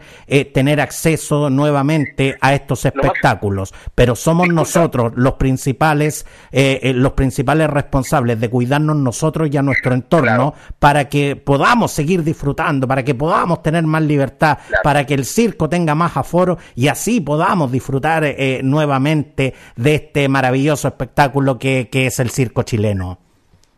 tener 0.54 0.82
acceso 0.82 1.50
nuevamente 1.50 2.38
a 2.42 2.54
estos 2.54 2.86
espectáculos, 2.86 3.74
pero 3.96 4.16
somos 4.16 4.48
nosotros 4.50 5.13
los 5.16 5.34
principales, 5.34 6.26
los 6.52 7.13
principales 7.13 7.70
responsables 7.70 8.39
de 8.39 8.50
cuidarnos 8.50 8.96
nosotros 8.96 9.50
y 9.52 9.58
a 9.58 9.62
nuestro 9.62 9.94
entorno 9.94 10.54
para 10.80 11.10
que 11.10 11.36
podamos 11.36 11.92
seguir 11.92 12.24
disfrutando, 12.24 12.88
para 12.88 13.04
que 13.04 13.16
podamos 13.16 13.62
tener 13.62 13.84
más 13.84 14.04
libertad, 14.04 14.58
para 14.84 15.06
que 15.06 15.13
el 15.13 15.26
circo 15.26 15.70
tenga 15.70 15.96
más 15.96 16.18
aforo 16.18 16.58
y 16.76 16.88
así 16.88 17.22
podamos 17.22 17.72
disfrutar 17.72 18.24
eh, 18.24 18.62
nuevamente 18.63 19.54
de 19.76 19.96
este 19.96 20.28
maravilloso 20.28 20.88
espectáculo 20.88 21.58
que, 21.58 21.89
es 21.92 22.20
el 22.20 22.30
circo 22.30 22.63
chileno. 22.63 23.20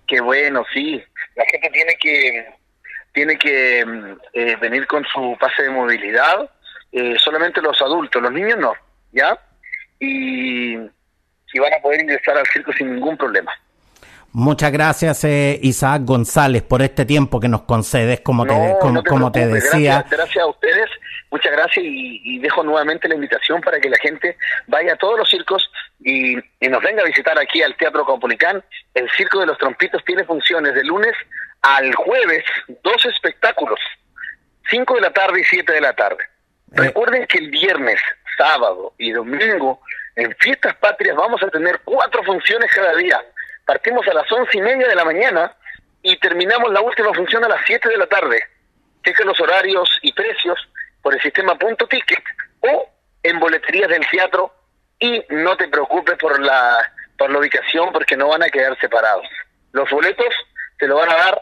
Qué 0.07 0.21
bueno, 0.21 0.63
sí. 0.73 1.01
La 1.35 1.43
gente 1.51 1.69
tiene 1.71 1.93
que 1.99 2.45
tiene 3.15 3.37
que 3.37 3.83
mm, 3.83 4.19
eh, 4.33 4.55
venir 4.61 4.85
con 4.85 5.03
su 5.05 5.35
pase 5.39 5.63
de 5.63 5.69
movilidad, 5.71 6.47
eh, 6.91 7.15
solamente 7.17 7.61
los 7.61 7.81
adultos, 7.81 8.21
los 8.21 8.31
niños 8.31 8.59
no, 8.59 8.73
¿ya? 9.11 9.39
Y, 9.99 10.75
y 10.75 11.59
van 11.59 11.73
a 11.73 11.81
poder 11.81 12.01
ingresar 12.01 12.37
al 12.37 12.45
circo 12.47 12.73
sin 12.73 12.93
ningún 12.93 13.17
problema. 13.17 13.51
Muchas 14.33 14.69
gracias, 14.69 15.23
eh, 15.23 15.57
Isaac 15.63 16.01
González, 16.03 16.61
por 16.61 16.81
este 16.81 17.05
tiempo 17.05 17.39
que 17.39 17.47
nos 17.47 17.61
concedes, 17.61 18.19
como 18.19 18.45
te, 18.45 18.75
como, 18.81 19.31
te, 19.31 19.47
decía. 19.47 20.05
Gracias, 20.09 20.43
a 20.43 20.47
ustedes, 20.47 20.89
muchas 21.31 21.53
gracias 21.53 21.85
y, 21.87 22.39
dejo 22.39 22.61
nuevamente 22.61 23.07
la 23.07 23.15
invitación 23.15 23.61
para 23.61 23.79
que 23.79 23.89
la 23.89 23.95
gente 24.01 24.35
vaya 24.67 24.91
a 24.91 24.97
todos 24.97 25.17
los 25.17 25.29
circos 25.29 25.71
y, 26.01 26.35
nos 26.35 26.83
venga 26.83 27.01
a 27.01 27.05
visitar 27.05 27.39
aquí 27.39 27.63
al 27.63 27.77
Teatro 27.77 28.05
Caupolicán. 28.05 28.61
El 28.93 29.09
Circo 29.11 29.39
de 29.39 29.45
los 29.45 29.57
Trompitos 29.57 30.03
tiene 30.03 30.25
funciones 30.25 30.75
de 30.75 30.83
lunes 30.83 31.13
al 31.61 31.93
jueves, 31.95 32.43
dos 32.83 33.05
espectáculos, 33.05 33.79
cinco 34.69 34.95
de 34.95 35.01
la 35.01 35.11
tarde 35.11 35.41
y 35.41 35.43
siete 35.43 35.73
de 35.73 35.81
la 35.81 35.93
tarde. 35.93 36.23
Eh. 36.23 36.81
Recuerden 36.81 37.25
que 37.27 37.39
el 37.39 37.49
viernes, 37.49 37.99
sábado 38.37 38.93
y 38.97 39.11
domingo, 39.11 39.81
en 40.15 40.35
Fiestas 40.39 40.75
Patrias, 40.75 41.15
vamos 41.15 41.41
a 41.43 41.49
tener 41.49 41.79
cuatro 41.83 42.23
funciones 42.23 42.71
cada 42.73 42.95
día 42.95 43.21
Partimos 43.65 44.07
a 44.07 44.13
las 44.13 44.31
once 44.31 44.57
y 44.57 44.61
media 44.61 44.87
de 44.87 44.95
la 44.95 45.03
mañana 45.03 45.55
y 46.03 46.17
terminamos 46.19 46.71
la 46.71 46.81
última 46.81 47.11
función 47.13 47.43
a 47.43 47.49
las 47.49 47.61
siete 47.65 47.89
de 47.89 47.97
la 47.97 48.05
tarde. 48.05 48.39
Cheque 49.03 49.23
los 49.23 49.39
horarios 49.39 49.89
y 50.03 50.13
precios 50.13 50.59
por 51.01 51.15
el 51.15 51.21
sistema 51.21 51.57
punto 51.57 51.87
ticket 51.87 52.23
o 52.61 52.87
en 53.23 53.39
boleterías 53.39 53.89
del 53.89 54.07
teatro 54.11 54.53
y 54.99 55.23
no 55.29 55.57
te 55.57 55.67
preocupes 55.67 56.15
por 56.17 56.39
la 56.39 56.91
por 57.17 57.31
la 57.31 57.39
ubicación 57.39 57.91
porque 57.91 58.15
no 58.15 58.27
van 58.27 58.43
a 58.43 58.49
quedar 58.49 58.77
separados. 58.79 59.25
Los 59.71 59.89
boletos 59.89 60.33
te 60.77 60.87
lo 60.87 60.95
van 60.95 61.09
a 61.09 61.15
dar, 61.15 61.41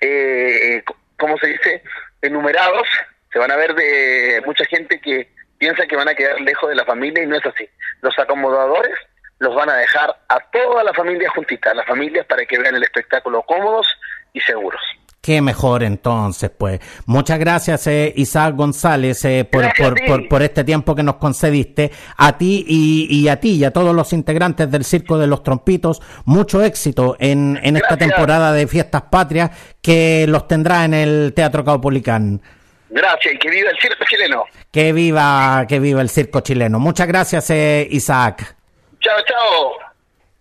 eh, 0.00 0.82
¿cómo 1.18 1.36
se 1.38 1.48
dice? 1.48 1.82
Enumerados. 2.22 2.88
Se 3.32 3.38
van 3.38 3.50
a 3.50 3.56
ver 3.56 3.74
de 3.74 4.42
mucha 4.46 4.64
gente 4.66 5.00
que 5.00 5.28
piensa 5.58 5.86
que 5.86 5.96
van 5.96 6.08
a 6.08 6.14
quedar 6.14 6.40
lejos 6.40 6.68
de 6.68 6.76
la 6.76 6.84
familia 6.84 7.22
y 7.22 7.26
no 7.26 7.36
es 7.36 7.46
así. 7.46 7.68
Los 8.02 8.18
acomodadores 8.18 8.98
los 9.38 9.54
van 9.54 9.68
a 9.68 9.76
dejar 9.76 10.16
a 10.28 10.40
toda 10.50 10.82
la 10.84 10.94
familia 10.94 11.30
juntita, 11.30 11.70
a 11.70 11.74
las 11.74 11.86
familias 11.86 12.26
para 12.26 12.44
que 12.46 12.58
vean 12.58 12.74
el 12.74 12.82
espectáculo 12.82 13.42
cómodos 13.42 13.86
y 14.32 14.40
seguros. 14.40 14.80
Qué 15.26 15.42
mejor 15.42 15.82
entonces, 15.82 16.52
pues. 16.56 16.78
Muchas 17.06 17.40
gracias, 17.40 17.88
eh, 17.88 18.12
Isaac 18.14 18.54
González, 18.54 19.24
eh, 19.24 19.44
por, 19.44 19.66
por, 19.76 20.28
por, 20.28 20.40
este 20.40 20.62
tiempo 20.62 20.94
que 20.94 21.02
nos 21.02 21.16
concediste. 21.16 21.90
A 22.16 22.38
ti 22.38 22.64
y, 22.68 23.26
a 23.26 23.40
ti 23.40 23.56
y 23.56 23.64
a 23.64 23.72
todos 23.72 23.92
los 23.92 24.12
integrantes 24.12 24.70
del 24.70 24.84
Circo 24.84 25.18
de 25.18 25.26
los 25.26 25.42
Trompitos, 25.42 26.00
mucho 26.26 26.62
éxito 26.62 27.16
en, 27.18 27.58
en 27.60 27.76
esta 27.76 27.96
temporada 27.96 28.52
de 28.52 28.68
Fiestas 28.68 29.02
Patrias 29.10 29.50
que 29.82 30.26
los 30.28 30.46
tendrá 30.46 30.84
en 30.84 30.94
el 30.94 31.32
Teatro 31.34 31.64
Caupolicán. 31.64 32.40
Gracias 32.88 33.34
y 33.34 33.38
que 33.38 33.50
viva 33.50 33.70
el 33.70 33.78
circo 33.80 34.04
chileno. 34.08 34.44
Que 34.70 34.92
viva, 34.92 35.66
que 35.68 35.80
viva 35.80 36.02
el 36.02 36.08
circo 36.08 36.38
chileno. 36.38 36.78
Muchas 36.78 37.08
gracias, 37.08 37.50
eh, 37.50 37.88
Isaac. 37.90 38.54
Chao, 39.00 39.18
chao. 39.26 39.85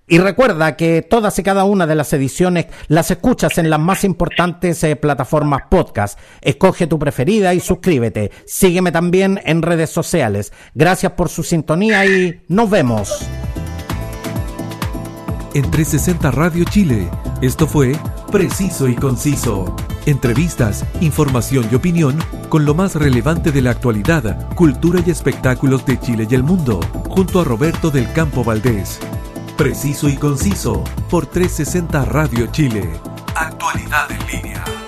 Y 0.07 0.19
recuerda 0.19 0.75
que 0.75 1.01
todas 1.01 1.39
y 1.39 1.43
cada 1.43 1.63
una 1.63 1.87
de 1.87 1.95
las 1.95 2.13
ediciones 2.13 2.67
las 2.87 3.09
escuchas 3.09 3.57
en 3.57 3.71
las 3.71 3.79
más 3.79 4.03
importantes 4.03 4.83
eh, 4.83 4.95
plataformas 4.95 5.63
podcast. 5.69 6.19
Escoge 6.41 6.85
tu 6.85 6.99
preferida 6.99 7.55
y 7.55 7.59
suscríbete. 7.59 8.31
Sígueme 8.45 8.91
también 8.91 9.41
en 9.45 9.63
redes 9.63 9.89
sociales. 9.89 10.53
Gracias 10.75 11.13
por 11.13 11.29
su 11.29 11.41
sintonía 11.41 12.05
y 12.05 12.43
nos 12.47 12.69
vemos. 12.69 13.25
En 15.55 15.63
360 15.71 16.31
Radio 16.31 16.65
Chile, 16.65 17.09
esto 17.41 17.65
fue 17.65 17.93
Preciso 18.31 18.87
y 18.87 18.95
Conciso. 18.95 19.75
Entrevistas, 20.05 20.85
información 21.01 21.67
y 21.71 21.75
opinión 21.75 22.19
con 22.49 22.65
lo 22.65 22.75
más 22.75 22.93
relevante 22.93 23.51
de 23.51 23.61
la 23.61 23.71
actualidad, 23.71 24.53
cultura 24.53 24.99
y 25.03 25.09
espectáculos 25.09 25.85
de 25.85 25.99
Chile 25.99 26.27
y 26.29 26.35
el 26.35 26.43
mundo, 26.43 26.81
junto 27.09 27.39
a 27.39 27.43
Roberto 27.43 27.89
del 27.89 28.11
Campo 28.11 28.43
Valdés. 28.43 28.99
Preciso 29.57 30.09
y 30.09 30.17
conciso 30.17 30.83
por 31.09 31.27
360 31.27 32.03
Radio 32.03 32.47
Chile. 32.47 32.89
Actualidad 33.35 34.11
en 34.11 34.27
línea. 34.27 34.84